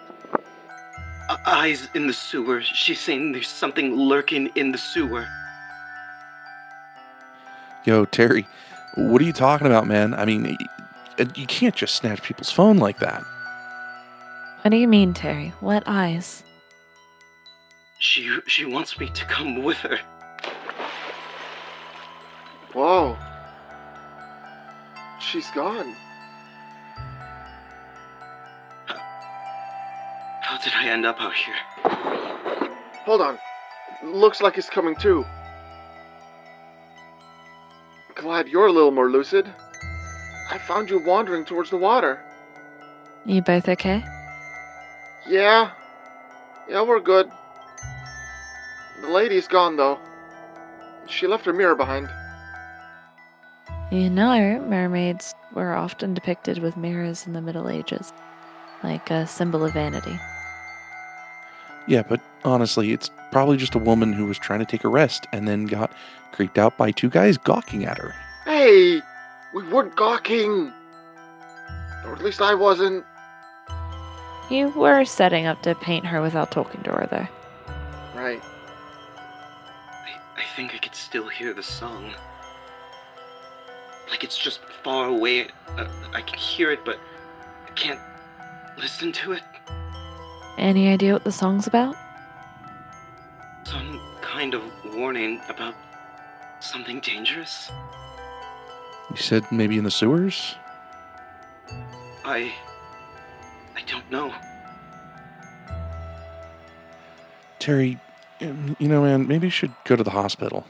Uh, 1.29 1.37
eyes 1.45 1.89
in 1.95 2.07
the 2.07 2.13
sewer. 2.13 2.63
She's 2.63 3.01
saying 3.01 3.33
there's 3.33 3.49
something 3.49 3.97
lurking 3.97 4.47
in 4.55 4.71
the 4.71 4.79
sewer. 4.79 5.27
Yo, 7.85 8.05
Terry, 8.05 8.47
what 8.95 9.21
are 9.21 9.25
you 9.25 9.33
talking 9.33 9.67
about, 9.67 9.89
man? 9.89 10.15
I 10.15 10.25
mean, 10.25 10.57
Uh, 11.19 11.25
you 11.35 11.47
can't 11.47 11.75
just 11.75 11.97
snatch 11.97 12.23
people's 12.23 12.51
phone 12.51 12.79
like 12.79 12.99
that. 13.01 13.23
What 14.63 14.71
do 14.71 14.77
you 14.77 14.89
mean, 14.89 15.15
Terry? 15.15 15.53
What 15.61 15.83
eyes? 15.87 16.45
She 17.99 18.39
she 18.47 18.65
wants 18.65 18.99
me 18.99 19.09
to 19.09 19.25
come 19.25 19.63
with 19.65 19.79
her. 19.79 19.99
Whoa. 22.73 23.17
She's 25.21 25.51
gone. 25.51 25.95
How 28.87 30.59
did 30.63 30.73
I 30.75 30.89
end 30.89 31.05
up 31.05 31.21
out 31.21 31.35
here? 31.35 31.55
Hold 33.05 33.21
on. 33.21 33.39
Looks 34.05 34.41
like 34.41 34.55
he's 34.55 34.71
coming 34.71 34.95
too. 34.95 35.25
Glad 38.15 38.49
you're 38.49 38.67
a 38.67 38.73
little 38.73 38.91
more 38.91 39.11
lucid. 39.11 39.53
I 40.51 40.59
found 40.59 40.89
you 40.91 40.99
wandering 40.99 41.45
towards 41.45 41.71
the 41.71 41.77
water. 41.77 42.23
You 43.27 43.43
both 43.43 43.69
okay? 43.69 44.05
Yeah. 45.27 45.73
Yeah, 46.69 46.83
we're 46.83 47.01
good. 47.01 47.31
The 49.03 49.09
lady's 49.09 49.47
gone, 49.47 49.77
though. 49.77 49.99
she 51.07 51.27
left 51.27 51.45
her 51.45 51.53
mirror 51.53 51.75
behind. 51.75 52.09
You 53.91 54.11
know, 54.11 54.61
mermaids 54.69 55.35
were 55.55 55.75
often 55.75 56.13
depicted 56.15 56.59
with 56.59 56.77
mirrors 56.77 57.27
in 57.27 57.33
the 57.33 57.41
Middle 57.41 57.71
Ages, 57.71 58.13
like 58.83 59.11
a 59.11 59.27
symbol 59.27 59.65
of 59.65 59.73
vanity. 59.73 60.19
Yeah, 61.87 62.03
but 62.03 62.21
honestly, 62.45 62.93
it's 62.93 63.11
probably 63.33 63.57
just 63.57 63.75
a 63.75 63.79
woman 63.79 64.13
who 64.13 64.27
was 64.27 64.39
trying 64.39 64.59
to 64.59 64.67
take 64.67 64.85
a 64.85 64.89
rest 64.89 65.27
and 65.33 65.49
then 65.49 65.65
got 65.65 65.91
creeped 66.33 66.59
out 66.59 66.77
by 66.77 66.91
two 66.91 67.09
guys 67.09 67.39
gawking 67.39 67.87
at 67.87 67.97
her. 67.97 68.15
Hey, 68.45 69.01
we 69.55 69.67
weren't 69.69 69.97
gawking. 69.97 70.73
Or 72.05 72.13
at 72.13 72.23
least 72.23 72.41
I 72.41 72.55
wasn't. 72.55 73.05
You 74.51 74.69
were 74.71 75.05
setting 75.05 75.47
up 75.47 75.63
to 75.63 75.75
paint 75.75 76.07
her 76.07 76.23
without 76.23 76.51
talking 76.51 76.83
to 76.85 76.91
her, 76.91 77.07
though. 77.11 77.29
Right. 78.19 78.43
I, 79.17 80.41
I 80.41 80.45
think 80.57 80.75
I 80.75 80.79
could 80.79 80.95
still 80.95 81.29
hear 81.29 81.53
the 81.53 81.63
song. 81.63 82.13
Like 84.11 84.25
it's 84.25 84.39
just 84.39 84.61
far 84.83 85.09
away. 85.09 85.49
Uh, 85.77 85.87
I 86.15 86.23
can 86.23 86.39
hear 86.39 86.71
it, 86.71 86.85
but 86.85 86.99
I 87.67 87.71
can't 87.73 88.01
listen 88.79 89.13
to 89.13 89.33
it. 89.33 89.43
Any 90.57 90.89
idea 90.89 91.13
what 91.13 91.25
the 91.25 91.33
song's 91.33 91.67
about? 91.67 91.95
Some 93.65 94.01
kind 94.23 94.55
of 94.55 94.63
warning 94.95 95.41
about 95.49 95.75
something 96.61 97.01
dangerous. 97.01 97.71
You 99.11 99.17
said 99.17 99.51
maybe 99.51 99.79
in 99.79 99.85
the 99.85 99.91
sewers? 99.91 100.55
I. 102.25 102.53
I 103.75 103.83
don't 103.87 104.11
know. 104.11 104.35
Terry, 107.59 107.99
um, 108.41 108.77
you 108.79 108.89
know, 108.89 109.03
man, 109.03 109.27
maybe 109.27 109.47
you 109.47 109.51
should 109.51 109.75
go 109.85 109.97
to 109.97 110.05
the 110.05 110.11
hospital. 110.11 110.67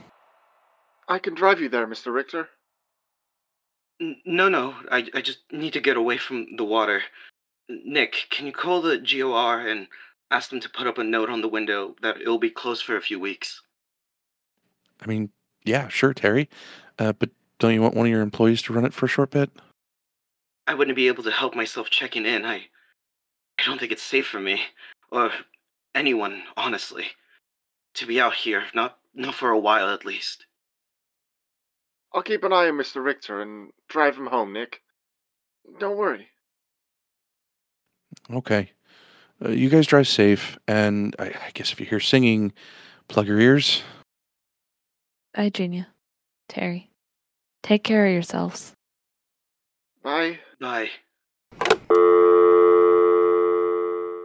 I 1.09 1.19
can 1.19 1.35
drive 1.35 1.61
you 1.61 1.69
there, 1.69 1.87
Mr. 1.87 2.13
Richter. 2.13 2.49
N- 4.01 4.21
no, 4.25 4.49
no. 4.49 4.75
I, 4.91 5.07
I 5.15 5.21
just 5.21 5.41
need 5.51 5.73
to 5.73 5.81
get 5.81 5.97
away 5.97 6.19
from 6.19 6.57
the 6.57 6.65
water. 6.65 7.03
Nick, 7.69 8.27
can 8.31 8.47
you 8.47 8.53
call 8.53 8.81
the 8.81 8.99
GOR 8.99 9.61
and 9.61 9.89
ask 10.31 10.51
them 10.51 10.61
to 10.61 10.69
put 10.69 10.87
up 10.87 10.99
a 10.99 11.05
note 11.05 11.29
on 11.31 11.41
the 11.41 11.49
window 11.49 11.97
that 12.03 12.21
it'll 12.21 12.39
be 12.39 12.51
closed 12.51 12.85
for 12.85 12.97
a 12.97 13.03
few 13.03 13.19
weeks? 13.19 13.63
I 15.03 15.07
mean, 15.07 15.31
yeah, 15.65 15.89
sure, 15.89 16.15
Terry. 16.15 16.49
Uh, 16.99 17.13
but 17.13 17.31
don't 17.59 17.75
you 17.75 17.83
want 17.83 17.95
one 17.95 18.07
of 18.07 18.13
your 18.13 18.23
employees 18.23 18.63
to 18.63 18.73
run 18.73 18.85
it 18.85 18.95
for 18.95 19.07
a 19.07 19.09
short 19.09 19.31
bit? 19.31 19.51
I 20.67 20.75
wouldn't 20.75 20.97
be 20.97 21.09
able 21.09 21.23
to 21.25 21.31
help 21.31 21.55
myself 21.55 21.91
checking 21.91 22.27
in. 22.27 22.45
I. 22.45 22.67
I 23.59 23.65
don't 23.65 23.81
think 23.81 23.91
it's 23.91 24.03
safe 24.03 24.27
for 24.27 24.39
me. 24.39 24.61
Or 25.11 25.33
anyone, 25.95 26.43
honestly. 26.57 27.07
To 27.95 28.07
be 28.07 28.21
out 28.21 28.35
here, 28.35 28.65
not 28.75 28.99
not 29.15 29.35
for 29.35 29.51
a 29.51 29.59
while 29.59 29.89
at 29.89 30.05
least. 30.05 30.47
I'll 32.15 32.23
keep 32.23 32.45
an 32.45 32.53
eye 32.53 32.69
on 32.69 32.75
Mr. 32.75 33.05
Richter 33.05 33.43
and 33.43 33.71
drive 33.89 34.17
him 34.17 34.27
home, 34.27 34.53
Nick. 34.53 34.81
Don't 35.79 35.97
worry. 35.97 36.29
Okay. 38.33 38.73
Uh, 39.45 39.51
you 39.51 39.69
guys 39.69 39.87
drive 39.87 40.09
safe, 40.09 40.59
and 40.67 41.15
I, 41.19 41.27
I 41.27 41.51
guess 41.55 41.73
if 41.73 41.81
you 41.81 41.87
hear 41.87 42.01
singing, 42.01 42.53
plug 43.09 43.27
your 43.27 43.41
ears. 43.41 43.83
Bye, 45.35 45.51
Junior. 45.51 45.87
Terry. 46.49 46.91
Take 47.63 47.85
care 47.85 48.07
of 48.07 48.13
yourselves. 48.13 48.73
Bye. 50.03 50.39
Bye. 50.61 50.91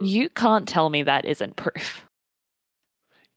You 0.00 0.28
can't 0.34 0.68
tell 0.68 0.90
me 0.90 1.02
that 1.02 1.24
isn't 1.24 1.56
proof. 1.56 2.04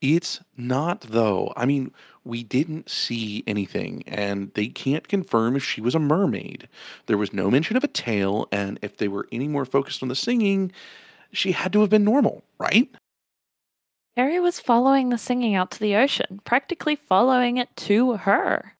It's 0.01 0.41
not, 0.55 1.01
though. 1.01 1.53
I 1.55 1.65
mean, 1.65 1.91
we 2.23 2.43
didn't 2.43 2.89
see 2.89 3.43
anything, 3.47 4.03
and 4.05 4.51
they 4.53 4.67
can't 4.67 5.07
confirm 5.07 5.55
if 5.55 5.63
she 5.63 5.81
was 5.81 5.95
a 5.95 5.99
mermaid. 5.99 6.67
There 7.07 7.17
was 7.17 7.33
no 7.33 7.49
mention 7.49 7.77
of 7.77 7.83
a 7.83 7.87
tail, 7.87 8.47
and 8.51 8.77
if 8.83 8.97
they 8.97 9.07
were 9.07 9.27
any 9.31 9.47
more 9.47 9.65
focused 9.65 10.03
on 10.03 10.09
the 10.09 10.15
singing, 10.15 10.71
she 11.31 11.51
had 11.51 11.73
to 11.73 11.81
have 11.81 11.89
been 11.89 12.03
normal, 12.03 12.43
right? 12.59 12.89
Harry 14.15 14.39
was 14.39 14.59
following 14.59 15.09
the 15.09 15.17
singing 15.17 15.55
out 15.55 15.71
to 15.71 15.79
the 15.79 15.95
ocean, 15.95 16.41
practically 16.43 16.95
following 16.95 17.57
it 17.57 17.75
to 17.75 18.17
her. 18.17 18.76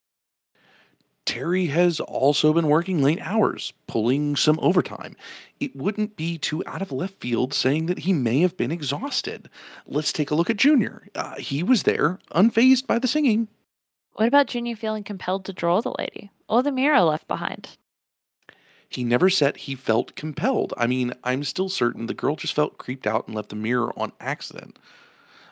Terry 1.27 1.65
has 1.67 1.99
also 1.99 2.53
been 2.53 2.67
working 2.67 3.03
late 3.03 3.19
hours, 3.21 3.73
pulling 3.85 4.37
some 4.37 4.57
overtime. 4.61 5.17
It 5.59 5.75
wouldn't 5.75 6.15
be 6.15 6.37
too 6.37 6.63
out 6.65 6.81
of 6.81 6.89
left 6.89 7.19
field 7.19 7.53
saying 7.53 7.87
that 7.87 7.99
he 7.99 8.13
may 8.13 8.39
have 8.39 8.55
been 8.55 8.71
exhausted. 8.71 9.49
Let's 9.85 10.13
take 10.13 10.31
a 10.31 10.35
look 10.35 10.49
at 10.49 10.55
Junior. 10.55 11.03
Uh, 11.13 11.35
he 11.35 11.63
was 11.63 11.83
there, 11.83 12.19
unfazed 12.31 12.87
by 12.87 12.97
the 12.97 13.09
singing. 13.09 13.49
What 14.13 14.29
about 14.29 14.47
Junior 14.47 14.77
feeling 14.77 15.03
compelled 15.03 15.43
to 15.45 15.53
draw 15.53 15.81
the 15.81 15.93
lady? 15.99 16.31
Or 16.47 16.63
the 16.63 16.71
mirror 16.71 17.01
left 17.01 17.27
behind? 17.27 17.77
He 18.87 19.03
never 19.03 19.29
said 19.29 19.57
he 19.57 19.75
felt 19.75 20.15
compelled. 20.15 20.73
I 20.77 20.87
mean, 20.87 21.13
I'm 21.25 21.43
still 21.43 21.67
certain 21.67 22.05
the 22.05 22.13
girl 22.13 22.37
just 22.37 22.53
felt 22.53 22.77
creeped 22.77 23.05
out 23.05 23.27
and 23.27 23.35
left 23.35 23.49
the 23.49 23.57
mirror 23.57 23.91
on 23.99 24.13
accident. 24.21 24.79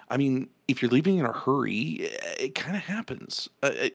I 0.09 0.15
mean, 0.15 0.47
if 0.69 0.81
you're 0.81 0.91
leaving 0.91 1.17
in 1.17 1.25
a 1.25 1.33
hurry, 1.33 2.09
it 2.39 2.55
kind 2.55 2.77
of 2.77 2.83
happens. 2.83 3.49
Uh, 3.61 3.89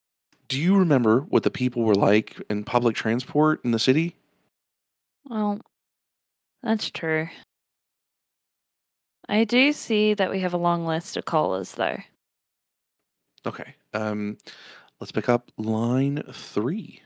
do 0.51 0.61
you 0.61 0.77
remember 0.77 1.21
what 1.21 1.45
the 1.45 1.51
people 1.51 1.85
were 1.85 1.95
like 1.95 2.37
in 2.51 2.65
public 2.65 2.97
transport 2.97 3.61
in 3.65 3.71
the 3.71 3.79
city? 3.79 4.17
Well, 5.29 5.61
that's 6.63 6.91
true. 6.91 7.29
I 9.29 9.45
do 9.45 9.73
see 9.73 10.13
that 10.13 10.29
we 10.29 10.41
have 10.41 10.53
a 10.53 10.59
long 10.59 10.85
list 10.85 11.17
of 11.17 11.25
callers, 11.25 11.73
though. 11.73 11.99
Okay. 13.47 13.77
Um, 13.95 14.39
let's 14.99 15.13
pick 15.13 15.29
up 15.29 15.53
line 15.57 16.25
three. 16.33 17.03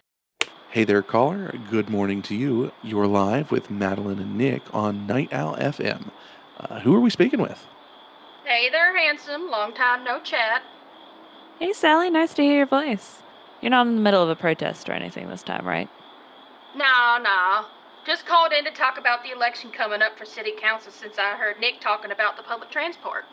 Hey 0.70 0.84
there, 0.84 1.02
caller. 1.02 1.54
Good 1.70 1.90
morning 1.90 2.22
to 2.22 2.34
you. 2.34 2.72
You're 2.82 3.06
live 3.06 3.50
with 3.52 3.70
Madeline 3.70 4.20
and 4.20 4.38
Nick 4.38 4.62
on 4.74 5.06
Night 5.06 5.32
Owl 5.34 5.54
FM. 5.56 6.10
Uh, 6.58 6.80
who 6.80 6.94
are 6.94 7.00
we 7.00 7.10
speaking 7.10 7.42
with? 7.42 7.66
Hey 8.46 8.70
there, 8.70 8.96
handsome. 8.96 9.50
Long 9.50 9.74
time 9.74 10.02
no 10.02 10.18
chat. 10.20 10.62
Hey, 11.58 11.74
Sally, 11.74 12.08
nice 12.08 12.32
to 12.34 12.42
hear 12.42 12.56
your 12.56 12.66
voice. 12.66 13.22
You're 13.64 13.71
not 13.71 13.87
in 13.87 13.94
the 13.94 14.02
middle 14.02 14.23
of 14.23 14.28
a 14.28 14.37
protest 14.37 14.90
or 14.90 14.92
anything 14.92 15.26
this 15.30 15.42
time, 15.42 15.66
right? 15.66 15.88
No, 16.76 17.16
no. 17.18 17.64
Just 18.04 18.26
called 18.26 18.52
in 18.52 18.62
to 18.66 18.71
talk 18.71 18.99
about 18.99 19.23
the 19.23 19.30
election 19.30 19.71
coming 19.71 20.02
up 20.02 20.18
for 20.18 20.26
city 20.26 20.52
council 20.61 20.92
since 20.92 21.16
I 21.16 21.35
heard 21.37 21.59
Nick 21.59 21.80
talking 21.80 22.11
about 22.11 22.37
the 22.37 22.42
public 22.42 22.71
transport. 22.71 23.25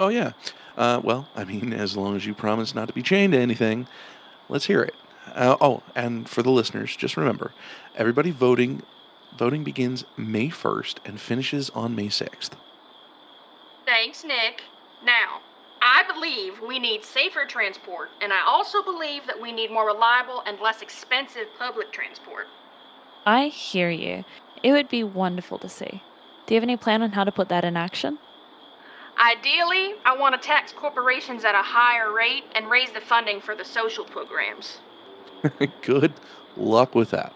Oh, 0.00 0.08
yeah. 0.08 0.32
Uh, 0.76 1.00
well, 1.04 1.28
I 1.36 1.44
mean, 1.44 1.72
as 1.72 1.96
long 1.96 2.16
as 2.16 2.26
you 2.26 2.34
promise 2.34 2.74
not 2.74 2.88
to 2.88 2.92
be 2.92 3.04
chained 3.04 3.34
to 3.34 3.38
anything, 3.38 3.86
let's 4.48 4.64
hear 4.64 4.82
it. 4.82 4.96
Uh, 5.32 5.56
oh, 5.60 5.84
and 5.94 6.28
for 6.28 6.42
the 6.42 6.50
listeners, 6.50 6.96
just 6.96 7.16
remember 7.16 7.52
everybody 7.94 8.32
voting 8.32 8.82
voting 9.38 9.62
begins 9.62 10.04
May 10.16 10.48
1st 10.48 10.96
and 11.04 11.20
finishes 11.20 11.70
on 11.70 11.94
May 11.94 12.08
6th. 12.08 12.50
Thanks, 13.86 14.24
Nick. 14.24 14.62
Now, 15.04 15.40
I 15.84 16.04
believe 16.14 16.60
we 16.60 16.78
need 16.78 17.04
safer 17.04 17.44
transport, 17.44 18.10
and 18.20 18.32
I 18.32 18.40
also 18.46 18.84
believe 18.84 19.26
that 19.26 19.40
we 19.40 19.50
need 19.50 19.72
more 19.72 19.84
reliable 19.84 20.40
and 20.46 20.60
less 20.60 20.80
expensive 20.80 21.48
public 21.58 21.90
transport. 21.90 22.46
I 23.26 23.48
hear 23.48 23.90
you. 23.90 24.24
It 24.62 24.70
would 24.70 24.88
be 24.88 25.02
wonderful 25.02 25.58
to 25.58 25.68
see. 25.68 26.00
Do 26.46 26.54
you 26.54 26.56
have 26.56 26.62
any 26.62 26.76
plan 26.76 27.02
on 27.02 27.12
how 27.12 27.24
to 27.24 27.32
put 27.32 27.48
that 27.48 27.64
in 27.64 27.76
action? 27.76 28.18
Ideally, 29.18 29.94
I 30.04 30.16
want 30.16 30.40
to 30.40 30.46
tax 30.46 30.72
corporations 30.72 31.44
at 31.44 31.56
a 31.56 31.62
higher 31.62 32.12
rate 32.12 32.44
and 32.54 32.70
raise 32.70 32.92
the 32.92 33.00
funding 33.00 33.40
for 33.40 33.56
the 33.56 33.64
social 33.64 34.04
programs. 34.04 34.78
Good 35.82 36.12
luck 36.56 36.94
with 36.94 37.10
that. 37.10 37.32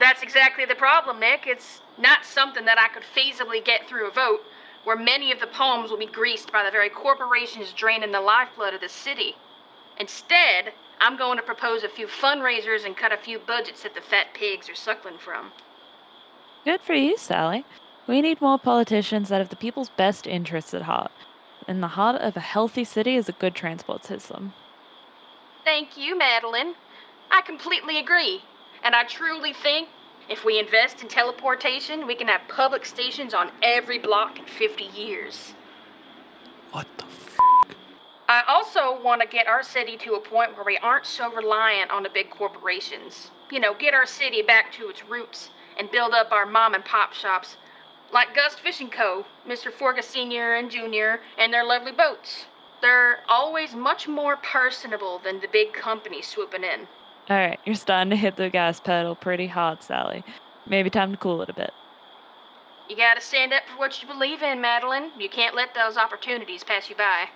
That's 0.00 0.22
exactly 0.22 0.64
the 0.64 0.74
problem, 0.74 1.20
Nick. 1.20 1.46
It's 1.46 1.82
not 1.98 2.24
something 2.24 2.64
that 2.64 2.78
I 2.78 2.88
could 2.88 3.04
feasibly 3.04 3.62
get 3.64 3.86
through 3.88 4.08
a 4.08 4.10
vote, 4.10 4.40
where 4.84 4.96
many 4.96 5.32
of 5.32 5.40
the 5.40 5.46
poems 5.46 5.90
will 5.90 5.98
be 5.98 6.06
greased 6.06 6.52
by 6.52 6.62
the 6.62 6.70
very 6.70 6.90
corporations 6.90 7.72
draining 7.72 8.12
the 8.12 8.20
lifeblood 8.20 8.74
of 8.74 8.80
the 8.80 8.88
city. 8.88 9.34
Instead, 9.98 10.72
I'm 11.00 11.16
going 11.16 11.38
to 11.38 11.42
propose 11.42 11.82
a 11.82 11.88
few 11.88 12.06
fundraisers 12.06 12.84
and 12.84 12.96
cut 12.96 13.12
a 13.12 13.16
few 13.16 13.38
budgets 13.38 13.82
that 13.82 13.94
the 13.94 14.00
fat 14.00 14.28
pigs 14.34 14.68
are 14.68 14.74
suckling 14.74 15.18
from. 15.18 15.52
Good 16.64 16.80
for 16.80 16.94
you, 16.94 17.18
Sally. 17.18 17.64
We 18.06 18.22
need 18.22 18.40
more 18.40 18.58
politicians 18.58 19.28
that 19.28 19.38
have 19.38 19.48
the 19.48 19.56
people's 19.56 19.90
best 19.90 20.26
interests 20.26 20.74
at 20.74 20.82
heart. 20.82 21.12
And 21.66 21.82
the 21.82 21.88
heart 21.88 22.20
of 22.20 22.36
a 22.36 22.40
healthy 22.40 22.84
city 22.84 23.16
is 23.16 23.28
a 23.28 23.32
good 23.32 23.54
transport 23.54 24.04
system. 24.04 24.52
Thank 25.64 25.96
you, 25.96 26.16
Madeline. 26.16 26.74
I 27.30 27.40
completely 27.40 27.98
agree. 27.98 28.42
And 28.82 28.94
I 28.94 29.04
truly 29.04 29.54
think 29.54 29.88
if 30.28 30.44
we 30.44 30.58
invest 30.58 31.02
in 31.02 31.08
teleportation, 31.08 32.06
we 32.06 32.14
can 32.14 32.28
have 32.28 32.42
public 32.48 32.84
stations 32.86 33.34
on 33.34 33.50
every 33.62 33.98
block 33.98 34.38
in 34.38 34.44
50 34.46 34.84
years. 34.84 35.54
What 36.72 36.86
the 36.96 37.04
f? 37.04 37.38
I 38.28 38.42
also 38.48 39.02
want 39.02 39.20
to 39.20 39.28
get 39.28 39.46
our 39.46 39.62
city 39.62 39.96
to 39.98 40.14
a 40.14 40.20
point 40.20 40.54
where 40.56 40.64
we 40.64 40.78
aren't 40.78 41.06
so 41.06 41.32
reliant 41.32 41.90
on 41.90 42.02
the 42.02 42.08
big 42.08 42.30
corporations. 42.30 43.30
You 43.50 43.60
know, 43.60 43.74
get 43.74 43.92
our 43.92 44.06
city 44.06 44.40
back 44.40 44.72
to 44.72 44.88
its 44.88 45.04
roots 45.04 45.50
and 45.78 45.90
build 45.90 46.12
up 46.14 46.32
our 46.32 46.46
mom 46.46 46.74
and 46.74 46.84
pop 46.84 47.12
shops 47.12 47.56
like 48.12 48.34
Gust 48.34 48.60
Fishing 48.60 48.90
Co., 48.90 49.26
Mr. 49.46 49.72
Forga 49.72 50.02
Sr. 50.02 50.54
and 50.54 50.70
Jr., 50.70 51.20
and 51.36 51.52
their 51.52 51.64
lovely 51.64 51.92
boats. 51.92 52.46
They're 52.80 53.20
always 53.28 53.74
much 53.74 54.06
more 54.06 54.36
personable 54.36 55.18
than 55.18 55.40
the 55.40 55.48
big 55.48 55.72
companies 55.72 56.28
swooping 56.28 56.64
in. 56.64 56.86
All 57.30 57.36
right, 57.36 57.58
you're 57.64 57.74
starting 57.74 58.10
to 58.10 58.16
hit 58.16 58.36
the 58.36 58.50
gas 58.50 58.80
pedal 58.80 59.14
pretty 59.14 59.46
hard, 59.46 59.82
Sally. 59.82 60.22
Maybe 60.66 60.90
time 60.90 61.12
to 61.12 61.16
cool 61.16 61.40
it 61.40 61.48
a 61.48 61.54
bit. 61.54 61.72
You 62.88 62.96
gotta 62.96 63.20
stand 63.22 63.54
up 63.54 63.62
for 63.66 63.78
what 63.78 64.02
you 64.02 64.08
believe 64.08 64.42
in, 64.42 64.60
Madeline. 64.60 65.10
You 65.18 65.30
can't 65.30 65.56
let 65.56 65.74
those 65.74 65.96
opportunities 65.96 66.62
pass 66.62 66.90
you 66.90 66.96
by. 66.96 67.26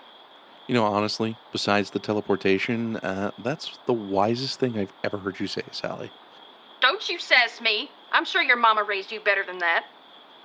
You 0.67 0.75
know, 0.75 0.85
honestly, 0.85 1.35
besides 1.51 1.89
the 1.89 1.97
teleportation, 1.97 2.97
uh, 2.97 3.31
that's 3.39 3.79
the 3.87 3.93
wisest 3.93 4.59
thing 4.59 4.77
I've 4.77 4.93
ever 5.03 5.17
heard 5.17 5.39
you 5.39 5.47
say, 5.47 5.63
Sally. 5.71 6.11
Don't 6.81 7.09
you 7.09 7.17
sass 7.17 7.59
me. 7.59 7.89
I'm 8.11 8.25
sure 8.25 8.43
your 8.43 8.57
mama 8.57 8.83
raised 8.83 9.11
you 9.11 9.19
better 9.19 9.43
than 9.43 9.57
that. 9.57 9.85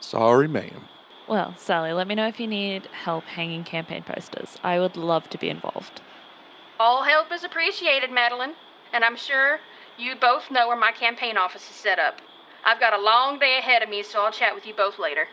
Sorry, 0.01 0.49
ma'am. 0.49 0.89
Well, 1.29 1.55
Sally, 1.59 1.93
let 1.93 2.07
me 2.07 2.15
know 2.15 2.27
if 2.27 2.41
you 2.41 2.47
need 2.47 2.87
help 2.87 3.25
hanging 3.25 3.65
campaign 3.65 4.03
posters. 4.03 4.57
I 4.63 4.81
would 4.81 4.97
love 4.97 5.29
to 5.31 5.39
be 5.39 5.51
involved. 5.51 6.01
All 6.81 7.03
help 7.03 7.31
is 7.31 7.45
appreciated, 7.45 8.11
Madeline. 8.11 8.55
And 8.95 9.05
I'm 9.05 9.17
sure 9.17 9.59
you 9.99 10.15
both 10.15 10.51
know 10.53 10.69
where 10.69 10.79
my 10.79 10.93
campaign 10.93 11.37
office 11.37 11.69
is 11.69 11.77
set 11.77 11.99
up. 11.99 12.21
I've 12.65 12.79
got 12.79 12.99
a 12.99 13.03
long 13.03 13.41
day 13.41 13.59
ahead 13.59 13.83
of 13.83 13.89
me, 13.89 14.05
so 14.05 14.25
I'll 14.25 14.33
chat 14.33 14.55
with 14.55 14.67
you 14.67 14.73
both 14.73 14.99
later. 15.01 15.27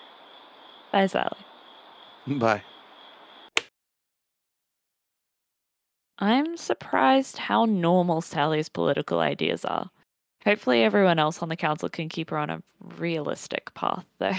Bye, 0.92 1.06
Sally. 1.06 1.38
Bye. 2.28 2.64
I'm 6.18 6.58
surprised 6.58 7.38
how 7.38 7.66
normal 7.66 8.22
Sally's 8.22 8.68
political 8.68 9.20
ideas 9.20 9.64
are. 9.64 9.92
Hopefully, 10.44 10.84
everyone 10.84 11.20
else 11.20 11.42
on 11.42 11.50
the 11.50 11.56
council 11.56 11.88
can 11.88 12.10
keep 12.10 12.32
her 12.32 12.38
on 12.38 12.50
a 12.50 12.64
realistic 12.98 13.74
path, 13.76 14.06
though. 14.18 14.34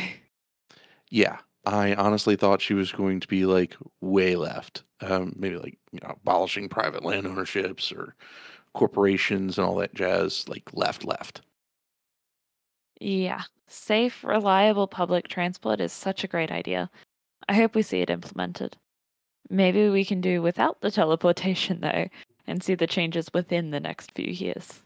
Yeah, 1.10 1.38
I 1.64 1.94
honestly 1.94 2.36
thought 2.36 2.62
she 2.62 2.74
was 2.74 2.90
going 2.90 3.20
to 3.20 3.28
be 3.28 3.44
like 3.44 3.76
way 4.00 4.34
left. 4.34 4.82
Um, 5.00 5.34
maybe 5.36 5.56
like 5.56 5.78
you 5.92 6.00
know, 6.02 6.14
abolishing 6.16 6.68
private 6.68 7.04
land 7.04 7.26
ownerships 7.26 7.92
or 7.92 8.14
corporations 8.74 9.58
and 9.58 9.66
all 9.66 9.76
that 9.76 9.94
jazz. 9.94 10.48
Like 10.48 10.70
left, 10.72 11.04
left. 11.04 11.42
Yeah, 13.00 13.42
safe, 13.66 14.22
reliable 14.22 14.86
public 14.86 15.28
transport 15.28 15.80
is 15.80 15.92
such 15.92 16.22
a 16.22 16.28
great 16.28 16.52
idea. 16.52 16.90
I 17.48 17.54
hope 17.54 17.74
we 17.74 17.82
see 17.82 18.00
it 18.00 18.10
implemented. 18.10 18.76
Maybe 19.50 19.88
we 19.88 20.04
can 20.04 20.20
do 20.20 20.40
without 20.40 20.80
the 20.80 20.90
teleportation, 20.90 21.80
though, 21.80 22.08
and 22.46 22.62
see 22.62 22.74
the 22.74 22.86
changes 22.86 23.28
within 23.34 23.70
the 23.70 23.80
next 23.80 24.12
few 24.12 24.32
years. 24.32 24.82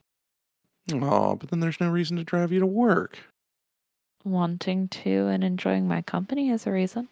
Oh, 0.93 1.37
but 1.37 1.51
then 1.51 1.61
there's 1.61 1.81
no 1.81 1.91
reason 1.91 2.17
to 2.17 2.25
drive 2.25 2.53
you 2.53 2.61
to 2.61 2.67
work. 2.67 3.19
Wanting 4.25 4.89
to 4.89 5.27
and 5.27 5.45
enjoying 5.45 5.87
my 5.87 6.03
company 6.03 6.51
is 6.51 6.67
a 6.67 6.73
reason. 6.73 7.09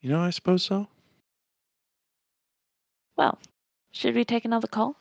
You 0.00 0.10
know, 0.10 0.20
I 0.20 0.30
suppose 0.30 0.62
so. 0.62 0.88
Well, 3.16 3.38
should 3.90 4.14
we 4.14 4.24
take 4.24 4.44
another 4.44 4.68
call? 4.68 4.96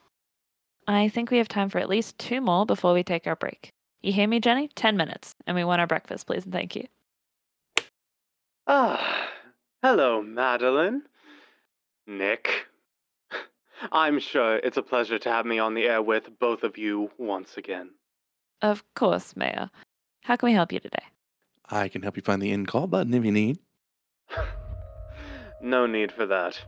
I 0.87 1.09
think 1.09 1.31
we 1.31 1.37
have 1.37 1.47
time 1.47 1.69
for 1.69 1.79
at 1.79 1.89
least 1.89 2.17
two 2.19 2.41
more 2.41 2.65
before 2.65 2.93
we 2.93 3.03
take 3.03 3.25
our 3.25 3.35
break. 3.35 3.71
You 4.01 4.13
hear 4.13 4.27
me, 4.27 4.39
Jenny? 4.39 4.67
Ten 4.75 4.97
minutes, 4.97 5.33
and 5.47 5.55
we 5.55 5.63
want 5.63 5.81
our 5.81 5.87
breakfast, 5.87 6.27
please 6.27 6.43
and 6.43 6.53
thank 6.53 6.75
you. 6.75 6.85
Ah, 8.67 9.29
hello, 9.81 10.21
Madeline. 10.21 11.03
Nick. 12.05 12.67
I'm 13.91 14.19
sure 14.19 14.57
it's 14.57 14.77
a 14.77 14.83
pleasure 14.83 15.17
to 15.17 15.31
have 15.31 15.45
me 15.45 15.57
on 15.57 15.73
the 15.73 15.85
air 15.85 16.01
with 16.01 16.29
both 16.39 16.63
of 16.63 16.77
you 16.77 17.09
once 17.17 17.57
again. 17.57 17.89
Of 18.61 18.83
course, 18.95 19.35
Mayor. 19.35 19.71
How 20.23 20.35
can 20.35 20.47
we 20.47 20.53
help 20.53 20.71
you 20.71 20.79
today? 20.79 21.03
I 21.69 21.87
can 21.87 22.03
help 22.03 22.15
you 22.15 22.21
find 22.21 22.41
the 22.41 22.51
in 22.51 22.67
call 22.67 22.85
button 22.85 23.13
if 23.13 23.25
you 23.25 23.31
need. 23.31 23.57
no 25.61 25.87
need 25.87 26.11
for 26.11 26.27
that. 26.27 26.59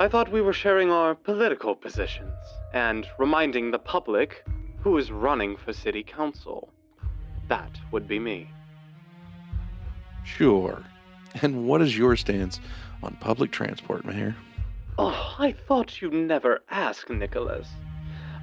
I 0.00 0.08
thought 0.08 0.32
we 0.32 0.40
were 0.40 0.54
sharing 0.54 0.90
our 0.90 1.14
political 1.14 1.74
positions 1.74 2.32
and 2.72 3.06
reminding 3.18 3.70
the 3.70 3.78
public 3.78 4.42
who 4.80 4.96
is 4.96 5.12
running 5.12 5.58
for 5.58 5.74
city 5.74 6.02
council. 6.02 6.72
That 7.48 7.78
would 7.92 8.08
be 8.08 8.18
me. 8.18 8.50
Sure. 10.24 10.82
And 11.42 11.66
what 11.66 11.82
is 11.82 11.98
your 11.98 12.16
stance 12.16 12.60
on 13.02 13.18
public 13.20 13.52
transport, 13.52 14.06
Mayor? 14.06 14.34
Oh, 14.96 15.34
I 15.38 15.52
thought 15.52 16.00
you'd 16.00 16.14
never 16.14 16.60
ask, 16.70 17.10
Nicholas. 17.10 17.68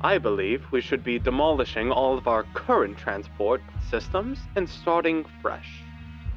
I 0.01 0.19
believe 0.19 0.63
we 0.71 0.81
should 0.81 1.03
be 1.03 1.17
demolishing 1.17 1.91
all 1.91 2.19
of 2.19 2.27
our 2.27 2.43
current 2.53 2.99
transport 2.99 3.61
systems 3.89 4.37
and 4.55 4.69
starting 4.69 5.25
fresh. 5.41 5.81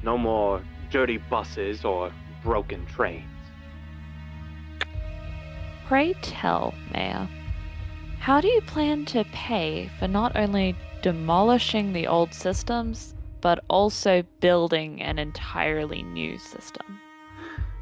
No 0.01 0.17
more 0.17 0.63
dirty 0.89 1.17
buses 1.17 1.85
or 1.85 2.11
broken 2.43 2.87
trains. 2.87 3.30
Pray 5.91 6.13
tell, 6.21 6.73
Mayor, 6.93 7.27
how 8.19 8.39
do 8.39 8.47
you 8.47 8.61
plan 8.61 9.03
to 9.07 9.25
pay 9.33 9.91
for 9.99 10.07
not 10.07 10.37
only 10.37 10.73
demolishing 11.01 11.91
the 11.91 12.07
old 12.07 12.33
systems, 12.33 13.13
but 13.41 13.61
also 13.67 14.23
building 14.39 15.01
an 15.01 15.19
entirely 15.19 16.01
new 16.01 16.37
system? 16.37 16.97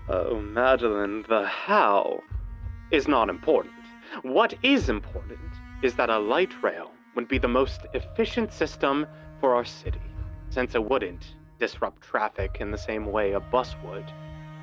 Oh, 0.08 0.42
Madeline, 0.42 1.24
the 1.30 1.46
how 1.46 2.24
is 2.90 3.08
not 3.08 3.30
important. 3.30 3.76
What 4.24 4.56
is 4.64 4.90
important 4.90 5.38
is 5.84 5.94
that 5.94 6.10
a 6.10 6.18
light 6.18 6.64
rail 6.64 6.90
would 7.14 7.28
be 7.28 7.38
the 7.38 7.48
most 7.48 7.82
efficient 7.94 8.52
system 8.52 9.06
for 9.40 9.54
our 9.54 9.66
city, 9.66 10.02
since 10.50 10.74
it 10.74 10.84
wouldn't 10.84 11.36
disrupt 11.60 12.02
traffic 12.02 12.58
in 12.60 12.72
the 12.72 12.78
same 12.80 13.06
way 13.06 13.34
a 13.34 13.40
bus 13.40 13.76
would, 13.86 14.12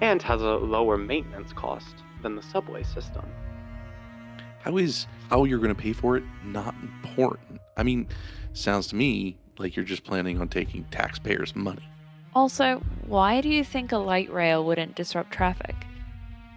and 0.01 0.23
has 0.23 0.43
a 0.43 0.57
lower 0.57 0.97
maintenance 0.97 1.53
cost 1.53 2.03
than 2.23 2.37
the 2.37 2.43
subway 2.43 2.83
system. 2.83 3.25
How 4.61 4.77
is 4.77 5.07
how 5.31 5.45
you're 5.45 5.59
going 5.59 5.75
to 5.75 5.81
pay 5.81 5.93
for 5.93 6.17
it 6.17 6.25
not 6.45 6.75
important? 6.83 7.61
I 7.77 7.83
mean, 7.83 8.09
sounds 8.53 8.89
to 8.89 8.97
me 8.97 9.37
like 9.59 9.77
you're 9.77 9.85
just 9.85 10.05
planning 10.05 10.41
on 10.41 10.49
taking 10.49 10.85
taxpayers' 10.91 11.55
money. 11.55 11.89
Also, 12.35 12.83
why 13.07 13.41
do 13.41 13.49
you 13.49 13.65
think 13.65 13.93
a 13.93 13.97
light 13.97 14.31
rail 14.33 14.65
wouldn't 14.65 14.95
disrupt 14.95 15.31
traffic? 15.31 15.75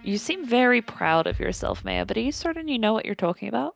You 0.03 0.17
seem 0.17 0.45
very 0.45 0.81
proud 0.81 1.27
of 1.27 1.39
yourself, 1.39 1.85
Mayor, 1.85 2.05
but 2.05 2.17
are 2.17 2.21
you 2.21 2.31
certain 2.31 2.67
you 2.67 2.79
know 2.79 2.93
what 2.93 3.05
you're 3.05 3.15
talking 3.15 3.47
about? 3.47 3.75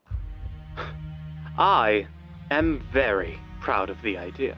I 1.57 2.07
am 2.49 2.83
very 2.91 3.39
proud 3.61 3.89
of 3.89 4.01
the 4.01 4.17
idea. 4.17 4.57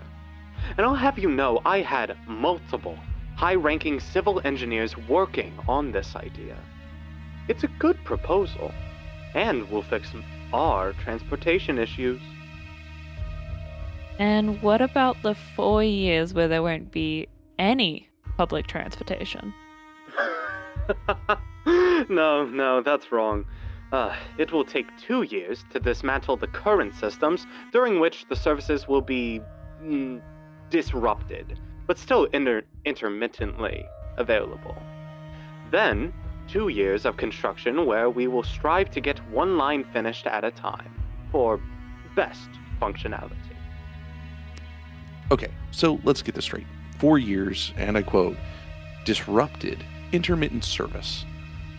And 0.78 0.86
I'll 0.86 0.96
have 0.96 1.20
you 1.20 1.30
know 1.30 1.62
I 1.66 1.82
had 1.82 2.18
multiple 2.28 2.98
high 3.36 3.56
ranking 3.56 4.00
civil 4.00 4.42
engineers 4.44 4.98
working 5.10 5.58
on 5.68 5.92
this 5.92 6.16
idea. 6.16 6.58
It's 7.48 7.64
a 7.64 7.68
good 7.80 8.04
proposal, 8.04 8.72
and 9.34 9.70
will 9.70 9.84
fix 9.84 10.12
our 10.54 10.94
transportation 10.94 11.78
issues. 11.78 12.22
And 14.18 14.62
what 14.62 14.82
about 14.82 15.22
the 15.22 15.36
four 15.36 15.84
years 15.84 16.34
where 16.34 16.48
there 16.48 16.64
won't 16.64 16.92
be 16.92 17.28
any 17.60 18.10
public 18.38 18.68
transportation? 18.68 19.54
no, 22.10 22.46
no, 22.46 22.82
that's 22.82 23.12
wrong. 23.12 23.46
Uh, 23.92 24.16
it 24.38 24.52
will 24.52 24.66
take 24.66 24.86
two 24.98 25.24
years 25.24 25.66
to 25.72 25.80
dismantle 25.80 26.38
the 26.38 26.48
current 26.48 26.96
systems, 26.96 27.46
during 27.72 28.00
which 28.00 28.26
the 28.30 28.36
services 28.36 28.88
will 28.88 29.02
be 29.02 29.42
mm, 29.84 30.22
disrupted, 30.70 31.60
but 31.88 31.98
still 31.98 32.26
inter- 32.26 32.64
intermittently 32.86 33.86
available. 34.18 34.76
Then, 35.72 36.14
two 36.48 36.70
years 36.70 37.06
of 37.06 37.18
construction 37.18 37.86
where 37.86 38.10
we 38.10 38.28
will 38.28 38.44
strive 38.44 38.90
to 38.92 39.02
get 39.02 39.20
one 39.30 39.58
line 39.58 39.84
finished 39.94 40.28
at 40.28 40.44
a 40.44 40.52
time 40.52 40.94
for 41.32 41.60
best 42.16 42.50
functionality. 42.82 43.32
Okay, 45.32 45.52
so 45.72 46.00
let's 46.04 46.22
get 46.22 46.36
this 46.36 46.46
straight. 46.46 46.68
Four 47.00 47.18
years, 47.18 47.74
and 47.78 47.98
I 47.98 48.04
quote, 48.04 48.38
disrupted 49.06 49.84
intermittent 50.12 50.64
service. 50.64 51.26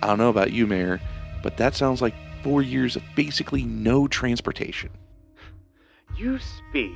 I 0.02 0.08
don't 0.08 0.18
know 0.18 0.28
about 0.28 0.52
you, 0.52 0.66
Mayor, 0.66 1.00
but 1.42 1.56
that 1.56 1.74
sounds 1.74 2.02
like 2.02 2.14
four 2.42 2.60
years 2.60 2.96
of 2.96 3.02
basically 3.14 3.64
no 3.64 4.06
transportation. 4.08 4.90
You 6.16 6.38
speak 6.38 6.92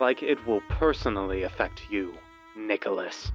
like 0.00 0.22
it 0.22 0.44
will 0.46 0.60
personally 0.68 1.42
affect 1.44 1.82
you, 1.90 2.14
Nicholas. 2.56 3.32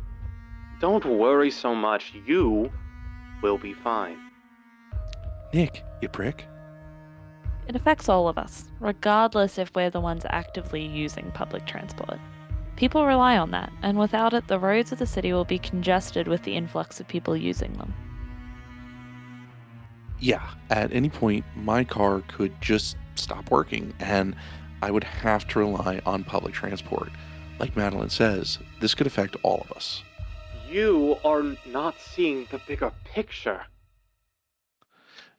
Don't 0.80 1.06
worry 1.06 1.52
so 1.52 1.76
much. 1.76 2.14
You 2.26 2.72
will 3.42 3.58
be 3.58 3.74
fine. 3.74 4.18
Nick, 5.54 5.84
you 6.02 6.10
prick. 6.10 6.46
It 7.68 7.76
affects 7.76 8.10
all 8.10 8.28
of 8.28 8.38
us, 8.38 8.66
regardless 8.80 9.58
if 9.58 9.72
we're 9.76 9.90
the 9.90 10.02
ones 10.02 10.26
actively 10.30 10.86
using 10.86 11.32
public 11.32 11.66
transport. 11.66 12.20
People 12.76 13.06
rely 13.06 13.38
on 13.38 13.52
that, 13.52 13.72
and 13.84 13.98
without 13.98 14.34
it, 14.34 14.48
the 14.48 14.60
roads 14.60 14.92
of 14.92 15.00
the 15.00 15.06
city 15.06 15.32
will 15.34 15.46
be 15.46 15.60
congested 15.60 16.28
with 16.28 16.44
the 16.44 16.56
influx 16.56 17.00
of 17.00 17.08
people 17.08 17.38
using 17.38 17.74
them. 17.74 17.94
Yeah, 20.20 20.50
at 20.70 20.92
any 20.94 21.10
point, 21.10 21.46
my 21.56 21.84
car 21.84 22.24
could 22.28 22.60
just 22.62 22.98
stop 23.16 23.52
working, 23.52 23.94
and 24.00 24.36
I 24.82 24.92
would 24.92 25.04
have 25.04 25.48
to 25.50 25.60
rely 25.60 26.02
on 26.06 26.24
public 26.24 26.54
transport. 26.54 27.10
Like 27.60 27.76
Madeline 27.76 28.10
says, 28.10 28.58
this 28.80 28.96
could 28.96 29.08
affect 29.08 29.36
all 29.44 29.62
of 29.62 29.72
us. 29.72 30.04
You 30.70 31.18
are 31.24 31.44
not 31.66 32.00
seeing 32.00 32.48
the 32.50 32.60
bigger 32.68 32.92
picture. 33.04 33.66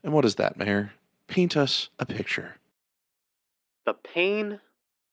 And 0.04 0.12
what 0.12 0.24
is 0.24 0.36
that, 0.36 0.56
Mayor? 0.56 0.92
Paint 1.26 1.56
us 1.56 1.88
a 1.98 2.06
picture. 2.06 2.56
The 3.84 3.94
pain 3.94 4.60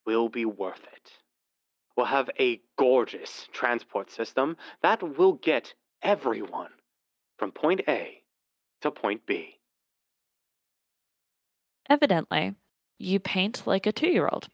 will 0.05 0.29
be 0.29 0.45
worth 0.45 0.83
it. 0.93 1.11
We'll 1.95 2.05
have 2.05 2.29
a 2.39 2.61
gorgeous 2.77 3.47
transport 3.51 4.11
system 4.11 4.57
that 4.81 5.01
will 5.17 5.33
get 5.33 5.73
everyone 6.01 6.71
from 7.37 7.51
point 7.51 7.81
A 7.87 8.21
to 8.81 8.91
point 8.91 9.25
B. 9.25 9.59
Evidently, 11.89 12.55
you 12.99 13.19
paint 13.19 13.65
like 13.65 13.88
a 13.88 13.91
two 13.91 14.09
year 14.09 14.27
old. 14.31 14.49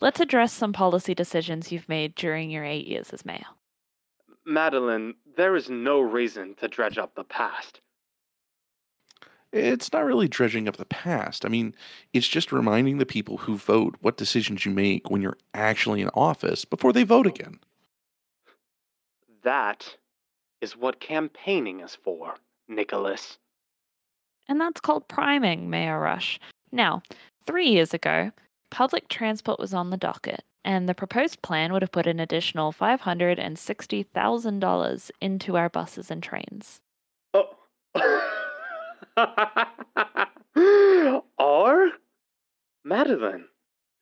Let's 0.00 0.20
address 0.20 0.52
some 0.52 0.72
policy 0.72 1.14
decisions 1.14 1.72
you've 1.72 1.88
made 1.88 2.14
during 2.14 2.50
your 2.50 2.64
eight 2.64 2.86
years 2.86 3.12
as 3.12 3.24
mayor. 3.24 3.46
Madeline, 4.44 5.14
there 5.36 5.56
is 5.56 5.68
no 5.68 6.00
reason 6.00 6.54
to 6.56 6.68
dredge 6.68 6.98
up 6.98 7.14
the 7.14 7.24
past. 7.24 7.80
It's 9.52 9.92
not 9.92 10.04
really 10.04 10.28
dredging 10.28 10.68
up 10.68 10.76
the 10.76 10.84
past. 10.84 11.44
I 11.44 11.48
mean, 11.48 11.74
it's 12.12 12.28
just 12.28 12.52
reminding 12.52 12.98
the 12.98 13.06
people 13.06 13.38
who 13.38 13.56
vote 13.56 13.96
what 14.00 14.18
decisions 14.18 14.66
you 14.66 14.72
make 14.72 15.10
when 15.10 15.22
you're 15.22 15.38
actually 15.54 16.02
in 16.02 16.10
office 16.10 16.64
before 16.64 16.92
they 16.92 17.02
vote 17.02 17.26
again. 17.26 17.58
That 19.42 19.96
is 20.60 20.76
what 20.76 21.00
campaigning 21.00 21.80
is 21.80 21.94
for, 21.94 22.34
Nicholas. 22.68 23.38
And 24.48 24.60
that's 24.60 24.80
called 24.80 25.08
priming, 25.08 25.70
Mayor 25.70 25.98
Rush. 25.98 26.38
Now, 26.70 27.02
three 27.48 27.70
years 27.70 27.94
ago, 27.94 28.30
public 28.70 29.08
transport 29.08 29.58
was 29.58 29.72
on 29.72 29.88
the 29.88 29.96
docket, 29.96 30.44
and 30.66 30.86
the 30.86 30.94
proposed 30.94 31.40
plan 31.40 31.72
would 31.72 31.80
have 31.80 31.90
put 31.90 32.06
an 32.06 32.20
additional 32.20 32.74
$560,000 32.74 35.10
into 35.22 35.56
our 35.56 35.70
buses 35.70 36.10
and 36.10 36.22
trains. 36.22 36.82
Oh. 37.32 37.48
R? 41.38 41.88
Madeline, 42.84 43.46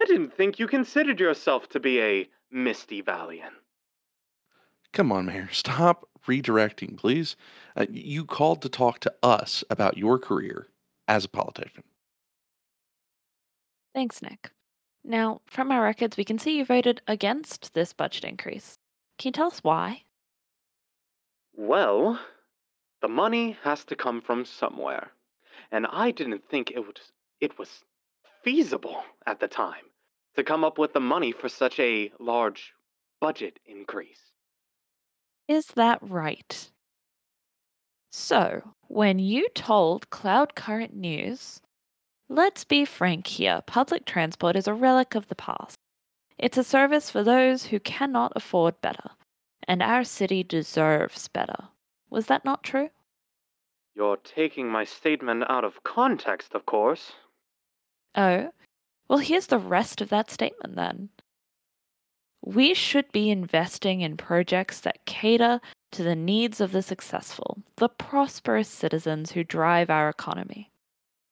I 0.02 0.06
didn't 0.06 0.37
think 0.37 0.59
you 0.59 0.66
considered 0.66 1.20
yourself 1.20 1.68
to 1.68 1.78
be 1.78 2.02
a 2.02 2.28
Misty 2.50 3.00
Valiant. 3.00 3.54
Come 4.92 5.12
on, 5.12 5.26
Mayor. 5.26 5.48
Stop 5.52 6.09
redirecting, 6.26 6.96
please. 6.96 7.37
Uh, 7.76 7.87
you 7.90 8.24
called 8.24 8.61
to 8.62 8.68
talk 8.68 8.98
to 9.00 9.14
us 9.22 9.62
about 9.70 9.96
your 9.96 10.18
career 10.18 10.66
as 11.06 11.26
a 11.26 11.28
politician. 11.28 11.85
Thanks, 13.96 14.20
Nick. 14.20 14.50
Now, 15.04 15.40
from 15.46 15.72
our 15.72 15.82
records, 15.82 16.18
we 16.18 16.24
can 16.24 16.38
see 16.38 16.59
you 16.59 16.66
voted 16.66 17.00
against 17.09 17.72
this 17.72 17.94
budget 17.94 18.24
increase. 18.24 18.76
Can 19.16 19.30
you 19.30 19.32
tell 19.32 19.46
us 19.46 19.61
why? 19.61 20.02
Well, 21.54 22.20
the 23.00 23.09
money 23.09 23.56
has 23.62 23.87
to 23.87 23.96
come 23.96 24.20
from 24.20 24.44
somewhere, 24.44 25.12
and 25.72 25.87
I 25.90 26.11
didn't 26.11 26.46
think 26.46 26.70
it 26.70 26.80
would 26.80 27.00
it 27.40 27.59
was 27.59 27.85
feasible 28.44 29.02
at 29.24 29.40
the 29.40 29.48
time 29.48 29.87
to 30.35 30.44
come 30.44 30.62
up 30.62 30.76
with 30.76 30.92
the 30.92 31.00
money 31.00 31.32
for 31.32 31.48
such 31.48 31.80
a 31.80 32.12
large 32.20 32.74
budget 33.18 33.59
increase. 33.64 34.20
Is 35.48 35.68
that 35.68 36.00
right? 36.02 36.70
So, 38.12 38.74
when 38.88 39.18
you 39.18 39.48
told 39.54 40.11
Cloud 40.11 40.54
Current 40.54 40.94
News, 40.94 41.62
let's 42.28 42.64
be 42.64 42.84
frank 42.84 43.26
here, 43.26 43.62
public 43.66 44.04
transport 44.04 44.56
is 44.56 44.66
a 44.66 44.74
relic 44.74 45.14
of 45.14 45.28
the 45.28 45.34
past. 45.34 45.76
It's 46.38 46.58
a 46.58 46.64
service 46.64 47.10
for 47.10 47.22
those 47.22 47.66
who 47.66 47.80
cannot 47.80 48.32
afford 48.36 48.80
better, 48.80 49.10
and 49.66 49.82
our 49.82 50.04
city 50.04 50.42
deserves 50.42 51.28
better. 51.28 51.68
Was 52.10 52.26
that 52.26 52.44
not 52.44 52.62
true? 52.62 52.90
You're 53.94 54.18
taking 54.18 54.68
my 54.68 54.84
statement 54.84 55.44
out 55.48 55.64
of 55.64 55.82
context, 55.82 56.54
of 56.54 56.66
course. 56.66 57.12
Oh, 58.14 58.50
well, 59.08 59.18
here's 59.18 59.46
the 59.46 59.58
rest 59.58 60.00
of 60.00 60.10
that 60.10 60.30
statement 60.30 60.76
then. 60.76 61.08
We 62.44 62.74
should 62.74 63.10
be 63.12 63.30
investing 63.30 64.02
in 64.02 64.16
projects 64.16 64.80
that 64.80 65.04
cater 65.06 65.60
to 65.92 66.02
the 66.02 66.14
needs 66.14 66.60
of 66.60 66.72
the 66.72 66.82
successful, 66.82 67.62
the 67.76 67.88
prosperous 67.88 68.68
citizens 68.68 69.32
who 69.32 69.42
drive 69.42 69.90
our 69.90 70.08
economy. 70.08 70.70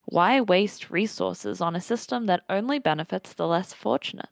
Why 0.06 0.40
waste 0.40 0.90
resources 0.90 1.60
on 1.60 1.74
a 1.74 1.80
system 1.80 2.26
that 2.26 2.44
only 2.48 2.78
benefits 2.78 3.32
the 3.32 3.46
less 3.46 3.72
fortunate? 3.72 4.28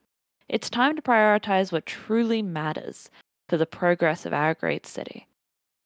It's 0.49 0.69
time 0.69 0.97
to 0.97 1.03
prioritize 1.03 1.73
what 1.73 1.87
truly 1.87 2.43
matters 2.43 3.11
for 3.49 3.57
the 3.57 3.67
progress 3.67 4.27
of 4.27 4.35
our 4.35 4.55
great 4.55 4.87
city. 4.87 5.27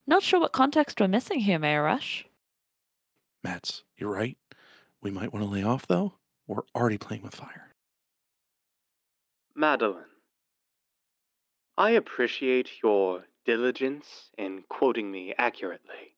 Not 0.07 0.23
sure 0.23 0.41
what 0.41 0.53
context 0.53 1.01
we're 1.01 1.09
missing 1.09 1.41
here, 1.41 1.59
Mayor 1.59 1.85
Rush. 1.85 2.27
Mads, 3.45 3.85
you're 3.97 4.13
right. 4.13 4.37
We 5.03 5.11
might 5.11 5.33
want 5.33 5.45
to 5.45 5.51
lay 5.51 5.63
off, 5.63 5.87
though. 5.87 6.15
We're 6.49 6.63
already 6.75 6.99
playing 6.99 7.23
with 7.23 7.35
fire. 7.35 7.73
Madeline, 9.55 10.05
I 11.79 11.91
appreciate 11.91 12.83
your 12.83 13.25
diligence 13.45 14.31
in 14.37 14.65
quoting 14.69 15.11
me 15.11 15.35
accurately. 15.39 16.17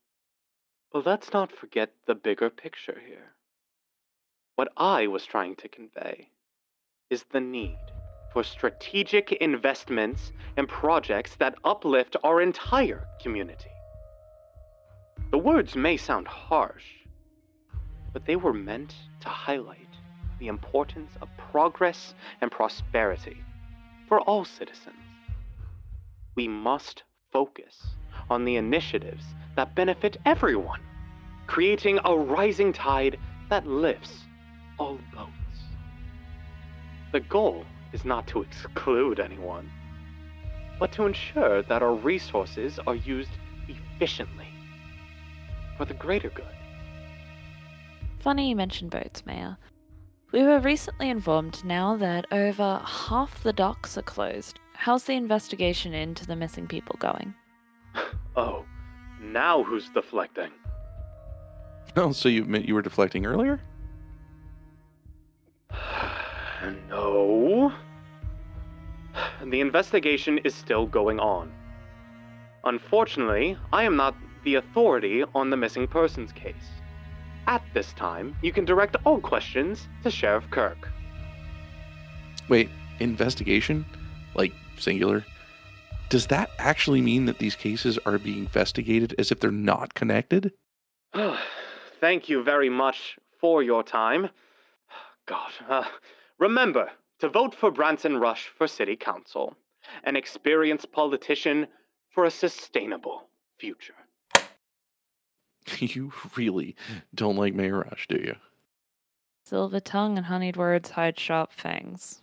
But 0.93 1.07
let's 1.07 1.33
not 1.33 1.53
forget 1.53 1.91
the 2.07 2.15
bigger 2.15 2.49
picture 2.49 3.01
here. 3.07 3.35
What 4.59 4.73
I 4.77 5.07
was 5.07 5.25
trying 5.25 5.55
to 5.59 5.68
convey 5.68 6.31
is 7.11 7.23
the 7.31 7.38
need 7.38 7.79
for 8.33 8.42
strategic 8.42 9.31
investments 9.31 10.33
and 10.57 10.68
projects 10.68 11.37
that 11.37 11.55
uplift 11.62 12.16
our 12.25 12.40
entire 12.40 13.07
community. 13.23 13.71
The 15.31 15.38
words 15.38 15.77
may 15.77 15.97
sound 15.97 16.27
harsh, 16.27 16.87
but 18.12 18.27
they 18.27 18.35
were 18.35 18.53
meant 18.53 18.97
to 19.21 19.29
highlight 19.29 19.94
the 20.40 20.49
importance 20.49 21.12
of 21.23 21.29
progress 21.37 22.14
and 22.40 22.51
prosperity 22.51 23.40
for 24.09 24.21
all 24.23 24.44
citizens. 24.44 24.97
We 26.35 26.49
must 26.49 27.05
focus 27.31 27.81
on 28.29 28.44
the 28.44 28.57
initiatives 28.57 29.23
that 29.55 29.77
benefit 29.77 30.16
everyone, 30.27 30.81
creating 31.47 32.01
a 32.05 32.16
rising 32.16 32.73
tide 32.73 33.21
that 33.51 33.64
lifts 33.64 34.25
all 34.79 34.99
boats. 35.14 35.33
The 37.12 37.21
goal 37.21 37.64
is 37.93 38.05
not 38.05 38.27
to 38.29 38.43
exclude 38.43 39.21
anyone, 39.21 39.71
but 40.79 40.93
to 40.93 41.07
ensure 41.07 41.62
that 41.62 41.83
our 41.83 41.95
resources 41.95 42.79
are 42.87 42.95
used 42.95 43.31
efficiently 43.69 44.49
for 45.77 45.85
the 45.85 45.95
greater 45.95 46.31
good. 46.31 46.45
Funny 48.21 48.51
you 48.51 48.57
mentioned 48.57 48.91
boats, 48.91 49.25
Mayor. 49.27 49.57
We 50.33 50.43
were 50.43 50.61
recently 50.61 51.09
informed 51.09 51.64
now 51.64 51.97
that 51.97 52.27
over 52.31 52.83
half 52.85 53.43
the 53.43 53.53
docks 53.53 53.97
are 53.97 54.03
closed. 54.03 54.59
How's 54.75 55.05
the 55.05 55.14
investigation 55.14 55.95
into 55.95 56.27
the 56.27 56.37
missing 56.37 56.67
people 56.67 56.97
going? 56.99 57.35
Oh, 58.37 58.64
now 59.21 59.64
who's 59.64 59.88
deflecting? 59.88 60.53
Oh, 61.97 62.12
so 62.12 62.29
you 62.29 62.43
admit 62.43 62.67
you 62.67 62.75
were 62.75 62.83
deflecting 62.83 63.27
earlier? 63.27 63.61
no. 66.89 67.73
The 69.45 69.61
investigation 69.61 70.39
is 70.39 70.55
still 70.55 70.87
going 70.87 71.19
on. 71.21 71.53
Unfortunately, 72.65 73.57
I 73.73 73.85
am 73.85 73.97
not 73.97 74.15
the 74.45 74.57
authority 74.57 75.25
on 75.35 75.51
the 75.51 75.57
missing 75.57 75.87
persons 75.87 76.33
case. 76.33 76.55
At 77.47 77.63
this 77.73 77.93
time, 77.95 78.37
you 78.43 78.53
can 78.53 78.65
direct 78.65 78.97
all 79.05 79.21
questions 79.21 79.89
to 80.03 80.11
Sheriff 80.11 80.51
Kirk. 80.51 80.91
Wait, 82.49 82.69
investigation? 83.01 83.87
Like 84.35 84.53
singular? 84.77 85.25
Does 86.11 86.27
that 86.29 86.51
actually 86.59 87.03
mean 87.03 87.27
that 87.27 87.39
these 87.39 87.55
cases 87.55 87.99
are 88.07 88.19
being 88.19 88.39
investigated 88.39 89.15
as 89.19 89.31
if 89.31 89.41
they're 89.41 89.51
not 89.51 89.95
connected? 89.95 90.53
Thank 92.01 92.29
you 92.29 92.43
very 92.43 92.71
much 92.71 93.19
for 93.41 93.63
your 93.63 93.83
time. 93.83 94.31
God, 95.29 95.53
uh, 95.69 95.85
remember 96.38 96.91
to 97.19 97.29
vote 97.29 97.55
for 97.55 97.71
Branson 97.71 98.17
Rush 98.17 98.51
for 98.57 98.67
City 98.67 98.97
Council, 98.97 99.55
an 100.05 100.17
experienced 100.17 100.91
politician 100.91 101.67
for 102.11 102.25
a 102.25 102.31
sustainable 102.31 103.29
future. 103.59 103.95
You 105.81 106.12
really 106.35 106.77
don't 107.14 107.37
like 107.37 107.53
Mayor 107.53 107.81
Rush, 107.81 108.07
do 108.09 108.17
you? 108.17 108.37
Silver 109.45 109.81
tongue 109.81 110.17
and 110.17 110.27
honeyed 110.27 110.57
words 110.57 110.91
hide 110.91 111.21
sharp 111.21 111.53
fangs. 111.53 112.23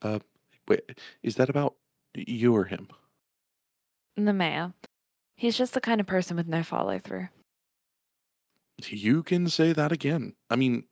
Uh, 0.00 0.20
wait, 0.66 0.98
is 1.22 1.34
that 1.36 1.50
about 1.50 1.74
you 2.14 2.56
or 2.56 2.64
him? 2.64 2.88
The 4.16 4.32
mayor. 4.32 4.72
He's 5.36 5.58
just 5.58 5.74
the 5.74 5.82
kind 5.82 6.00
of 6.00 6.06
person 6.06 6.34
with 6.34 6.48
no 6.48 6.62
follow 6.62 6.98
through. 6.98 7.28
You 8.88 9.22
can 9.22 9.48
say 9.48 9.74
that 9.74 9.92
again. 9.92 10.32
I 10.48 10.56
mean, 10.56 10.84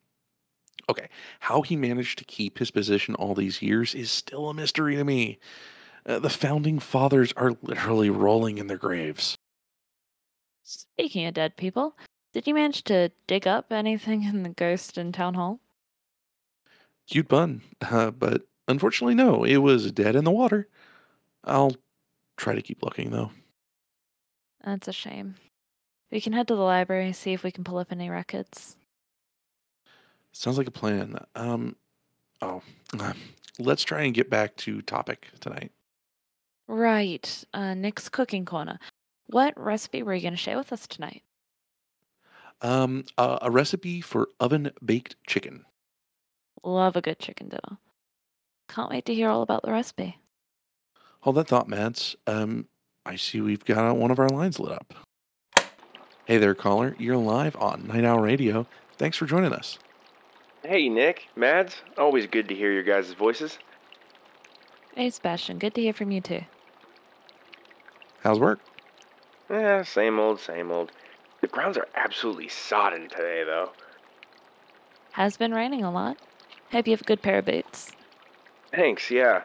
okay, 0.88 1.08
how 1.40 1.62
he 1.62 1.76
managed 1.76 2.18
to 2.18 2.24
keep 2.24 2.58
his 2.58 2.70
position 2.70 3.14
all 3.14 3.34
these 3.34 3.62
years 3.62 3.94
is 3.94 4.10
still 4.10 4.48
a 4.48 4.54
mystery 4.54 4.96
to 4.96 5.04
me. 5.04 5.38
Uh, 6.06 6.18
the 6.18 6.30
founding 6.30 6.78
fathers 6.78 7.32
are 7.36 7.56
literally 7.62 8.10
rolling 8.10 8.58
in 8.58 8.66
their 8.66 8.78
graves. 8.78 9.36
Speaking 10.62 11.26
of 11.26 11.34
dead 11.34 11.56
people, 11.56 11.96
Did 12.32 12.46
you 12.46 12.54
manage 12.54 12.84
to 12.84 13.10
dig 13.26 13.46
up 13.46 13.72
anything 13.72 14.22
in 14.22 14.44
the 14.44 14.50
ghost 14.50 14.96
in 14.96 15.10
town 15.10 15.34
hall? 15.34 15.58
Cute 17.08 17.26
bun, 17.28 17.62
uh, 17.80 18.12
but 18.12 18.46
unfortunately, 18.68 19.14
no. 19.16 19.44
It 19.44 19.58
was 19.58 19.90
dead 19.92 20.14
in 20.14 20.24
the 20.24 20.30
water. 20.30 20.68
I'll 21.44 21.76
try 22.36 22.54
to 22.54 22.62
keep 22.62 22.82
looking, 22.82 23.10
though. 23.10 23.32
That's 24.64 24.88
a 24.88 24.92
shame. 24.92 25.34
We 26.12 26.20
can 26.20 26.32
head 26.32 26.48
to 26.48 26.54
the 26.54 26.62
library, 26.62 27.06
and 27.06 27.16
see 27.16 27.32
if 27.32 27.42
we 27.42 27.50
can 27.50 27.64
pull 27.64 27.78
up 27.78 27.90
any 27.90 28.10
records. 28.10 28.76
Sounds 30.32 30.58
like 30.58 30.66
a 30.66 30.72
plan. 30.72 31.18
Um, 31.34 31.76
oh, 32.40 32.62
let's 33.58 33.82
try 33.82 34.02
and 34.02 34.14
get 34.14 34.30
back 34.30 34.56
to 34.58 34.82
topic 34.82 35.28
tonight. 35.40 35.72
Right. 36.68 37.44
Uh, 37.52 37.74
Nick's 37.74 38.08
cooking 38.08 38.44
corner. 38.44 38.78
What 39.26 39.54
recipe 39.56 40.02
were 40.02 40.14
you 40.14 40.22
going 40.22 40.34
to 40.34 40.38
share 40.38 40.56
with 40.56 40.72
us 40.72 40.86
tonight? 40.86 41.22
Um, 42.62 43.04
uh, 43.16 43.38
a 43.42 43.50
recipe 43.50 44.00
for 44.00 44.28
oven 44.38 44.70
baked 44.84 45.16
chicken. 45.26 45.64
Love 46.62 46.96
a 46.96 47.00
good 47.00 47.18
chicken 47.18 47.48
dinner. 47.48 47.78
Can't 48.68 48.90
wait 48.90 49.06
to 49.06 49.14
hear 49.14 49.28
all 49.28 49.42
about 49.42 49.62
the 49.62 49.72
recipe. 49.72 50.18
Hold 51.20 51.36
that 51.36 51.48
thought, 51.48 51.68
Mads. 51.68 52.16
Um, 52.26 52.66
I 53.04 53.16
see 53.16 53.40
we've 53.40 53.64
got 53.64 53.96
one 53.96 54.10
of 54.10 54.18
our 54.18 54.28
lines 54.28 54.60
lit 54.60 54.72
up. 54.72 54.94
Hey 56.24 56.38
there, 56.38 56.54
caller. 56.54 56.94
You're 56.98 57.16
live 57.16 57.56
on 57.56 57.86
Night 57.86 58.04
Owl 58.04 58.20
Radio. 58.20 58.66
Thanks 58.96 59.16
for 59.16 59.26
joining 59.26 59.52
us. 59.52 59.78
Hey, 60.62 60.88
Nick, 60.88 61.28
Mads. 61.36 61.76
Always 61.96 62.26
good 62.26 62.48
to 62.48 62.54
hear 62.54 62.70
your 62.70 62.82
guys' 62.82 63.12
voices. 63.14 63.58
Hey, 64.94 65.08
Sebastian. 65.08 65.58
Good 65.58 65.74
to 65.74 65.80
hear 65.80 65.94
from 65.94 66.10
you 66.10 66.20
too. 66.20 66.42
How's 68.22 68.38
work? 68.38 68.60
Yeah, 69.48 69.82
same 69.82 70.18
old, 70.18 70.38
same 70.38 70.70
old. 70.70 70.92
The 71.40 71.46
grounds 71.46 71.78
are 71.78 71.88
absolutely 71.94 72.48
sodden 72.48 73.08
today, 73.08 73.42
though. 73.44 73.70
Has 75.12 75.38
been 75.38 75.52
raining 75.54 75.82
a 75.82 75.90
lot. 75.90 76.18
Hope 76.70 76.86
you 76.86 76.92
have 76.92 77.00
a 77.00 77.04
good 77.04 77.22
pair 77.22 77.38
of 77.38 77.46
boots. 77.46 77.92
Thanks, 78.70 79.10
yeah. 79.10 79.42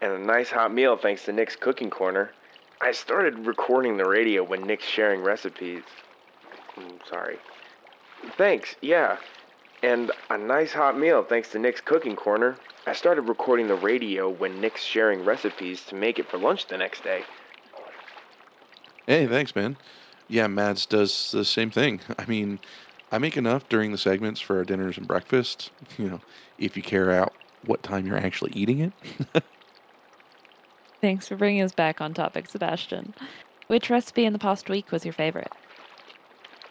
And 0.00 0.12
a 0.12 0.18
nice 0.18 0.50
hot 0.50 0.72
meal 0.72 0.96
thanks 0.96 1.24
to 1.24 1.32
Nick's 1.32 1.56
cooking 1.56 1.90
corner. 1.90 2.30
I 2.80 2.92
started 2.92 3.46
recording 3.46 3.96
the 3.96 4.08
radio 4.08 4.44
when 4.44 4.62
Nick's 4.62 4.84
sharing 4.86 5.22
recipes. 5.22 5.82
Mm, 6.76 7.06
sorry. 7.08 7.38
Thanks, 8.36 8.76
yeah. 8.80 9.16
And 9.82 10.10
a 10.30 10.38
nice 10.38 10.72
hot 10.72 10.98
meal 10.98 11.22
thanks 11.22 11.50
to 11.50 11.58
Nick's 11.58 11.80
cooking 11.80 12.16
corner. 12.16 12.56
I 12.86 12.92
started 12.92 13.22
recording 13.22 13.68
the 13.68 13.74
radio 13.74 14.28
when 14.30 14.60
Nick's 14.60 14.82
sharing 14.82 15.24
recipes 15.24 15.84
to 15.86 15.94
make 15.94 16.18
it 16.18 16.28
for 16.28 16.38
lunch 16.38 16.66
the 16.66 16.78
next 16.78 17.02
day. 17.04 17.24
Hey, 19.06 19.26
thanks, 19.26 19.54
man. 19.54 19.76
Yeah, 20.28 20.46
Mads 20.46 20.86
does 20.86 21.30
the 21.30 21.44
same 21.44 21.70
thing. 21.70 22.00
I 22.18 22.26
mean, 22.26 22.58
I 23.12 23.18
make 23.18 23.36
enough 23.36 23.68
during 23.68 23.92
the 23.92 23.98
segments 23.98 24.40
for 24.40 24.56
our 24.56 24.64
dinners 24.64 24.98
and 24.98 25.06
breakfast. 25.06 25.70
You 25.98 26.10
know, 26.10 26.20
if 26.58 26.76
you 26.76 26.82
care 26.82 27.10
out 27.10 27.32
what 27.64 27.82
time 27.82 28.06
you're 28.06 28.18
actually 28.18 28.52
eating 28.54 28.80
it. 28.80 28.92
Thanks 31.00 31.26
for 31.28 31.36
bringing 31.36 31.62
us 31.62 31.72
back 31.72 32.00
on 32.00 32.12
topic, 32.14 32.48
Sebastian. 32.48 33.14
Which 33.68 33.90
recipe 33.90 34.24
in 34.24 34.32
the 34.32 34.38
past 34.38 34.68
week 34.68 34.92
was 34.92 35.04
your 35.04 35.12
favorite? 35.12 35.52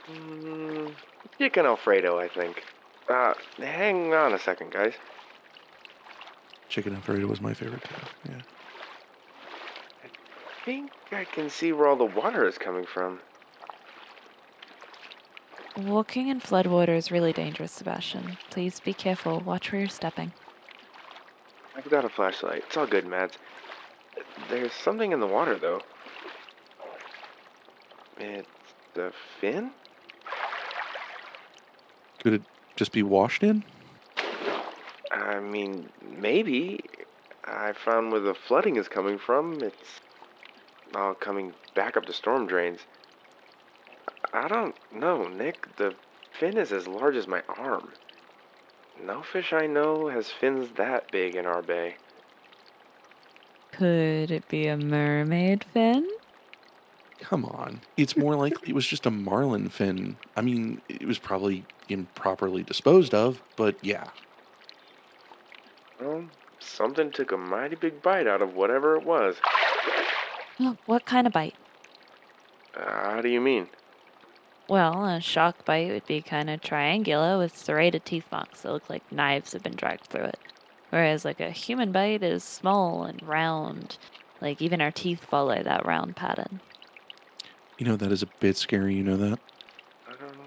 Mm, 0.08 0.94
chicken 1.40 1.66
Alfredo, 1.66 2.20
I 2.20 2.28
think. 2.28 2.64
Uh, 3.10 3.34
hang 3.58 4.14
on 4.14 4.34
a 4.34 4.40
second, 4.40 4.72
guys. 4.72 4.94
Chicken 6.70 6.94
and 6.94 7.02
Alfredo 7.02 7.28
was 7.28 7.42
my 7.42 7.54
favorite 7.54 7.84
too. 7.84 7.96
Yeah. 8.30 8.42
I 10.04 10.66
think 10.66 10.92
I 11.12 11.24
can 11.24 11.50
see 11.50 11.72
where 11.72 11.88
all 11.88 11.96
the 11.96 12.06
water 12.06 12.48
is 12.48 12.58
coming 12.58 12.86
from. 12.86 13.20
Walking 15.78 16.30
in 16.30 16.40
floodwater 16.40 16.96
is 16.96 17.12
really 17.12 17.34
dangerous, 17.34 17.72
Sebastian. 17.72 18.38
Please 18.50 18.80
be 18.80 18.94
careful. 18.94 19.42
Watch 19.42 19.72
where 19.72 19.82
you're 19.82 19.90
stepping. 19.90 20.32
I've 21.76 21.90
got 21.90 22.06
a 22.06 22.10
flashlight. 22.10 22.64
It's 22.68 22.78
all 22.78 22.88
good, 22.88 23.06
Mads. 23.06 23.38
There's 24.50 24.72
something 24.72 25.12
in 25.12 25.20
the 25.20 25.28
water, 25.28 25.58
though. 25.58 25.82
It's 28.18 28.48
the 28.94 29.12
fin? 29.40 29.72
Could 32.24 32.36
it 32.36 32.42
just 32.76 32.92
be 32.92 33.04
washed 33.04 33.44
in? 33.44 33.64
I 35.12 35.40
mean, 35.40 35.90
maybe. 36.18 36.82
I 37.46 37.74
found 37.74 38.12
where 38.12 38.22
the 38.22 38.34
flooding 38.34 38.76
is 38.76 38.88
coming 38.88 39.18
from. 39.18 39.62
It's 39.62 40.02
all 40.96 41.14
coming 41.14 41.54
back 41.76 41.96
up 41.98 42.06
the 42.06 42.14
storm 42.14 42.48
drains. 42.48 42.80
I 44.34 44.48
don't 44.48 44.76
know, 44.94 45.28
Nick. 45.28 45.76
The 45.78 45.94
fin 46.40 46.58
is 46.58 46.72
as 46.72 46.88
large 46.88 47.16
as 47.16 47.28
my 47.28 47.44
arm. 47.58 47.90
No 49.04 49.22
fish 49.22 49.54
I 49.54 49.68
know 49.68 50.08
has 50.08 50.32
fins 50.32 50.70
that 50.76 51.12
big 51.12 51.36
in 51.36 51.46
our 51.46 51.62
bay. 51.62 51.96
Could 53.72 54.32
it 54.32 54.48
be 54.48 54.68
a 54.68 54.78
mermaid 54.78 55.66
fin? 55.74 56.08
Come 57.20 57.46
on. 57.46 57.82
It's 57.98 58.16
more 58.16 58.36
likely 58.36 58.70
it 58.70 58.76
was 58.76 58.86
just 58.86 59.06
a 59.06 59.12
marlin 59.12 59.70
fin. 59.70 60.18
I 60.36 60.42
mean, 60.42 60.82
it 60.90 61.06
was 61.06 61.18
probably 61.18 61.66
improperly 61.90 62.62
disposed 62.64 63.14
of, 63.14 63.42
but 63.56 63.78
yeah. 63.82 64.10
Well, 66.00 66.26
something 66.60 67.12
took 67.12 67.32
a 67.32 67.38
mighty 67.38 67.76
big 67.76 68.02
bite 68.02 68.28
out 68.28 68.42
of 68.42 68.54
whatever 68.54 68.96
it 68.96 69.06
was. 69.06 69.38
What 70.86 71.06
kind 71.06 71.26
of 71.26 71.34
bite? 71.34 71.56
Uh, 72.76 73.12
how 73.12 73.22
do 73.22 73.30
you 73.30 73.42
mean? 73.42 73.68
Well, 74.68 75.06
a 75.06 75.22
shark 75.22 75.64
bite 75.64 75.90
would 75.90 76.06
be 76.08 76.22
kind 76.22 76.50
of 76.50 76.62
triangular 76.62 77.38
with 77.38 77.58
serrated 77.58 78.04
teeth 78.04 78.28
marks 78.32 78.62
that 78.62 78.72
look 78.72 78.90
like 78.90 79.10
knives 79.12 79.54
have 79.54 79.64
been 79.64 79.76
dragged 79.76 80.08
through 80.08 80.26
it. 80.26 80.40
Whereas, 80.90 81.24
like, 81.24 81.40
a 81.40 81.52
human 81.52 81.92
bite 81.92 82.24
is 82.24 82.44
small 82.44 83.04
and 83.04 83.22
round. 83.24 83.98
Like, 84.42 84.62
even 84.62 84.82
our 84.82 84.92
teeth 84.92 85.24
follow 85.24 85.62
that 85.64 85.86
round 85.86 86.16
pattern. 86.16 86.62
You 87.78 87.86
know, 87.86 87.96
that 87.98 88.12
is 88.12 88.24
a 88.24 88.28
bit 88.40 88.56
scary, 88.56 88.96
you 88.96 89.04
know 89.04 89.18
that? 89.18 89.40
Um, 90.08 90.38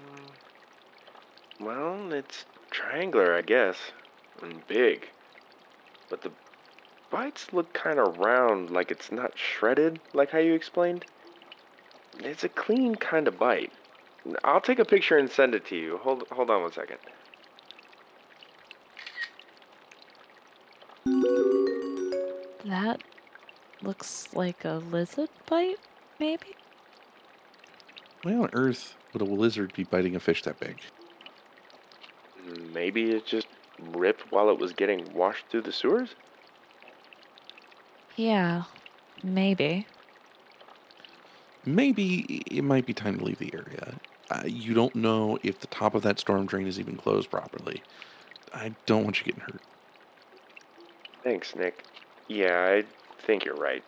well, 1.59 2.11
it's 2.11 2.45
triangular, 2.71 3.35
I 3.35 3.41
guess, 3.41 3.77
and 4.41 4.65
big. 4.67 5.07
But 6.09 6.23
the 6.23 6.31
bites 7.11 7.53
look 7.53 7.71
kind 7.73 7.99
of 7.99 8.17
round, 8.17 8.71
like 8.71 8.89
it's 8.89 9.11
not 9.11 9.37
shredded, 9.37 9.99
like 10.13 10.31
how 10.31 10.39
you 10.39 10.53
explained. 10.53 11.05
It's 12.19 12.43
a 12.43 12.49
clean 12.49 12.95
kind 12.95 13.27
of 13.27 13.37
bite. 13.37 13.71
I'll 14.43 14.61
take 14.61 14.79
a 14.79 14.85
picture 14.85 15.17
and 15.17 15.29
send 15.29 15.55
it 15.55 15.65
to 15.67 15.75
you. 15.75 15.97
Hold 15.97 16.23
hold 16.31 16.49
on 16.49 16.63
one 16.63 16.73
second. 16.73 16.97
That 22.65 23.01
looks 23.81 24.33
like 24.33 24.65
a 24.65 24.81
lizard 24.91 25.29
bite, 25.47 25.79
maybe? 26.19 26.55
Why 28.23 28.33
on 28.33 28.49
earth 28.53 28.95
would 29.13 29.21
a 29.21 29.25
lizard 29.25 29.73
be 29.73 29.83
biting 29.83 30.15
a 30.15 30.19
fish 30.19 30.43
that 30.43 30.59
big? 30.59 30.79
Maybe 32.73 33.11
it 33.11 33.25
just 33.25 33.47
ripped 33.93 34.31
while 34.31 34.49
it 34.49 34.59
was 34.59 34.73
getting 34.73 35.13
washed 35.13 35.45
through 35.49 35.61
the 35.61 35.71
sewers? 35.71 36.15
Yeah, 38.15 38.63
maybe. 39.23 39.87
Maybe 41.65 42.43
it 42.49 42.63
might 42.63 42.85
be 42.85 42.93
time 42.93 43.17
to 43.19 43.23
leave 43.23 43.39
the 43.39 43.53
area. 43.53 43.99
Uh, 44.29 44.43
you 44.45 44.73
don't 44.73 44.95
know 44.95 45.39
if 45.43 45.59
the 45.59 45.67
top 45.67 45.95
of 45.95 46.03
that 46.03 46.19
storm 46.19 46.45
drain 46.45 46.67
is 46.67 46.79
even 46.79 46.97
closed 46.97 47.31
properly. 47.31 47.81
I 48.53 48.75
don't 48.85 49.03
want 49.03 49.19
you 49.19 49.25
getting 49.25 49.41
hurt. 49.41 49.61
Thanks, 51.23 51.55
Nick. 51.55 51.83
Yeah, 52.27 52.65
I 52.65 52.83
think 53.25 53.45
you're 53.45 53.55
right. 53.55 53.83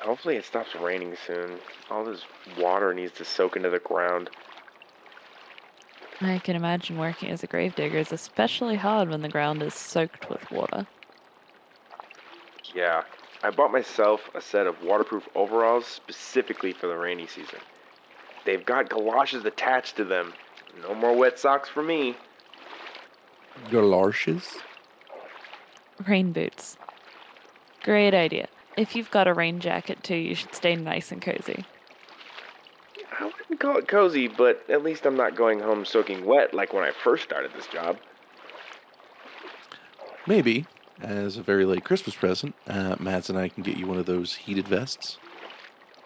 Hopefully 0.00 0.36
it 0.36 0.44
stops 0.44 0.74
raining 0.74 1.14
soon. 1.26 1.58
All 1.90 2.04
this 2.04 2.24
water 2.58 2.94
needs 2.94 3.12
to 3.12 3.24
soak 3.24 3.56
into 3.56 3.70
the 3.70 3.78
ground. 3.78 4.30
I 6.22 6.38
can 6.38 6.56
imagine 6.56 6.98
working 6.98 7.30
as 7.30 7.42
a 7.42 7.46
gravedigger 7.46 7.98
is 7.98 8.12
especially 8.12 8.76
hard 8.76 9.08
when 9.08 9.22
the 9.22 9.28
ground 9.28 9.62
is 9.62 9.74
soaked 9.74 10.28
with 10.28 10.50
water. 10.50 10.86
Yeah, 12.74 13.02
I 13.42 13.50
bought 13.50 13.72
myself 13.72 14.30
a 14.34 14.40
set 14.40 14.66
of 14.66 14.82
waterproof 14.82 15.28
overalls 15.34 15.86
specifically 15.86 16.72
for 16.72 16.88
the 16.88 16.96
rainy 16.96 17.26
season. 17.26 17.58
They've 18.44 18.64
got 18.64 18.90
galoshes 18.90 19.44
attached 19.44 19.96
to 19.96 20.04
them. 20.04 20.32
No 20.82 20.94
more 20.94 21.16
wet 21.16 21.38
socks 21.38 21.68
for 21.68 21.82
me. 21.82 22.16
Galoshes? 23.70 24.58
Rain 26.06 26.32
boots. 26.32 26.76
Great 27.82 28.14
idea. 28.14 28.48
If 28.76 28.94
you've 28.94 29.10
got 29.10 29.28
a 29.28 29.34
rain 29.34 29.60
jacket 29.60 30.02
too, 30.02 30.16
you 30.16 30.34
should 30.34 30.54
stay 30.54 30.76
nice 30.76 31.12
and 31.12 31.20
cozy. 31.20 31.64
I 33.18 33.24
wouldn't 33.24 33.60
call 33.60 33.76
it 33.76 33.88
cozy, 33.88 34.28
but 34.28 34.64
at 34.68 34.82
least 34.82 35.04
I'm 35.06 35.16
not 35.16 35.36
going 35.36 35.60
home 35.60 35.84
soaking 35.84 36.24
wet 36.24 36.54
like 36.54 36.72
when 36.72 36.84
I 36.84 36.92
first 36.92 37.24
started 37.24 37.52
this 37.54 37.66
job. 37.66 37.98
Maybe, 40.26 40.66
as 41.00 41.36
a 41.36 41.42
very 41.42 41.64
late 41.64 41.84
Christmas 41.84 42.14
present, 42.14 42.54
uh, 42.66 42.96
Mads 42.98 43.28
and 43.28 43.38
I 43.38 43.48
can 43.48 43.62
get 43.62 43.76
you 43.76 43.86
one 43.86 43.98
of 43.98 44.06
those 44.06 44.34
heated 44.36 44.68
vests. 44.68 45.18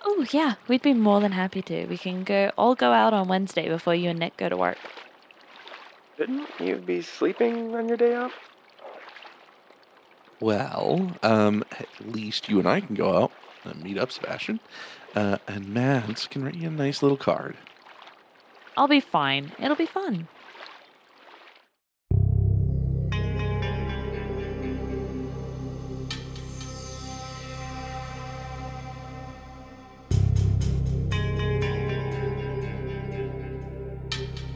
Oh, 0.04 0.26
yeah, 0.30 0.54
we'd 0.68 0.82
be 0.82 0.94
more 0.94 1.20
than 1.20 1.32
happy 1.32 1.62
to. 1.62 1.86
We 1.86 1.98
can 1.98 2.24
go 2.24 2.52
all 2.56 2.74
go 2.74 2.92
out 2.92 3.12
on 3.12 3.28
Wednesday 3.28 3.68
before 3.68 3.94
you 3.94 4.10
and 4.10 4.18
Nick 4.18 4.36
go 4.36 4.48
to 4.48 4.56
work. 4.56 4.78
Shouldn't 6.16 6.48
you 6.60 6.76
be 6.76 7.02
sleeping 7.02 7.74
on 7.74 7.88
your 7.88 7.96
day 7.96 8.14
off? 8.14 8.32
Well, 10.44 11.16
um, 11.22 11.64
at 11.70 11.88
least 12.04 12.50
you 12.50 12.58
and 12.58 12.68
I 12.68 12.80
can 12.80 12.94
go 12.94 13.16
out 13.16 13.32
and 13.64 13.82
meet 13.82 13.96
up, 13.96 14.12
Sebastian. 14.12 14.60
Uh, 15.16 15.38
and 15.48 15.70
Mads 15.70 16.26
can 16.26 16.44
write 16.44 16.54
you 16.54 16.68
a 16.68 16.70
nice 16.70 17.02
little 17.02 17.16
card. 17.16 17.56
I'll 18.76 18.86
be 18.86 19.00
fine. 19.00 19.52
It'll 19.58 19.74
be 19.74 19.86
fun. 19.86 20.28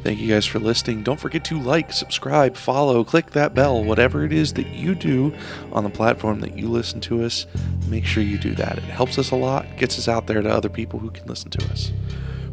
Thank 0.05 0.21
you 0.21 0.29
guys 0.29 0.47
for 0.47 0.59
listening. 0.59 1.03
Don't 1.03 1.19
forget 1.19 1.45
to 1.47 1.61
like, 1.61 1.93
subscribe, 1.93 2.57
follow, 2.57 3.03
click 3.05 3.33
that 3.33 3.55
bell, 3.55 3.83
whatever 3.83 4.25
it 4.25 4.33
is 4.33 4.53
that 4.55 4.69
you 4.69 4.95
do 4.95 5.35
on 5.73 5.85
the 5.85 5.91
platform 5.91 6.41
that 6.41 6.57
you 6.57 6.69
listen 6.69 7.01
to 7.03 7.25
us. 7.25 7.47
Make 7.89 8.05
sure 8.05 8.23
you 8.23 8.39
do 8.39 8.55
that. 8.55 8.79
It 8.79 8.85
helps 8.85 9.19
us 9.19 9.33
a 9.33 9.37
lot, 9.37 9.67
gets 9.77 9.99
us 9.99 10.09
out 10.09 10.27
there 10.27 10.41
to 10.41 10.49
other 10.49 10.69
people 10.69 11.01
who 11.01 11.11
can 11.11 11.27
listen 11.27 11.51
to 11.51 11.65
us. 11.71 11.93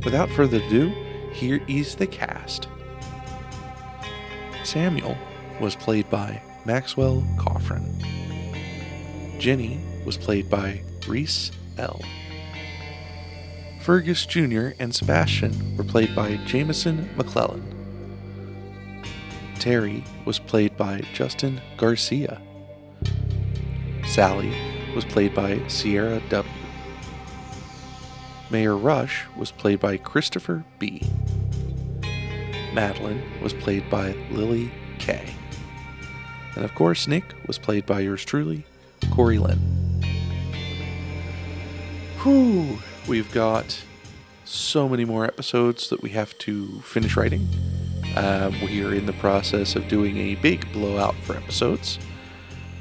Without 0.04 0.30
further 0.32 0.58
ado, 0.58 0.90
here 1.34 1.62
is 1.68 1.96
the 1.96 2.08
cast. 2.08 2.68
Samuel 4.64 5.16
was 5.62 5.76
played 5.76 6.10
by 6.10 6.42
Maxwell 6.66 7.24
Coffrin. 7.38 8.04
Jenny 9.40 9.80
was 10.06 10.18
played 10.18 10.50
by 10.50 10.82
Reese 11.08 11.52
L. 11.78 12.02
Fergus 13.86 14.26
Jr. 14.26 14.70
and 14.80 14.96
Sebastian 14.96 15.78
were 15.78 15.84
played 15.84 16.16
by 16.16 16.38
Jameson 16.38 17.08
McClellan. 17.16 17.64
Terry 19.60 20.04
was 20.26 20.40
played 20.40 20.76
by 20.76 21.02
Justin 21.14 21.62
Garcia. 21.78 22.42
Sally 24.08 24.52
was 24.96 25.06
played 25.06 25.36
by 25.36 25.62
Sierra 25.68 26.20
W. 26.30 26.54
Mayor 28.50 28.76
Rush 28.76 29.26
was 29.38 29.52
played 29.52 29.80
by 29.80 29.98
Christopher 29.98 30.66
B. 30.80 31.04
Madeline 32.74 33.22
was 33.40 33.54
played 33.54 33.88
by 33.92 34.14
Lily 34.32 34.72
K. 34.98 35.32
And 36.56 36.66
of 36.66 36.74
course, 36.74 37.08
Nick 37.08 37.36
was 37.46 37.60
played 37.60 37.86
by 37.86 38.00
yours 38.00 38.26
truly, 38.26 38.66
Corey 39.12 39.38
Lynn. 39.38 39.60
Whew, 42.24 42.80
we've 43.08 43.32
got 43.34 43.84
so 44.46 44.88
many 44.88 45.06
more 45.06 45.26
episodes 45.26 45.90
that 45.90 46.02
we 46.02 46.10
have 46.12 46.38
to 46.40 46.82
finish 46.82 47.16
writing. 47.16 47.48
Um, 48.16 48.60
we 48.62 48.84
are 48.84 48.94
in 48.94 49.06
the 49.06 49.14
process 49.14 49.76
of 49.76 49.88
doing 49.88 50.18
a 50.18 50.36
big 50.36 50.72
blowout 50.72 51.16
for 51.24 51.36
episodes. 51.36 52.00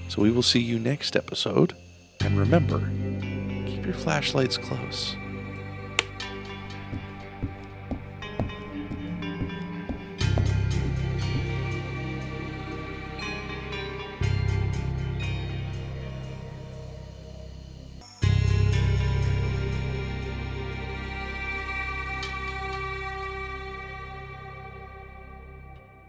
So 0.09 0.23
we 0.23 0.31
will 0.31 0.43
see 0.43 0.61
you 0.61 0.79
next 0.79 1.17
episode. 1.17 1.75
And 2.21 2.39
remember, 2.39 2.79
keep 3.67 3.85
your 3.85 3.95
flashlights 3.95 4.57
close. 4.57 5.17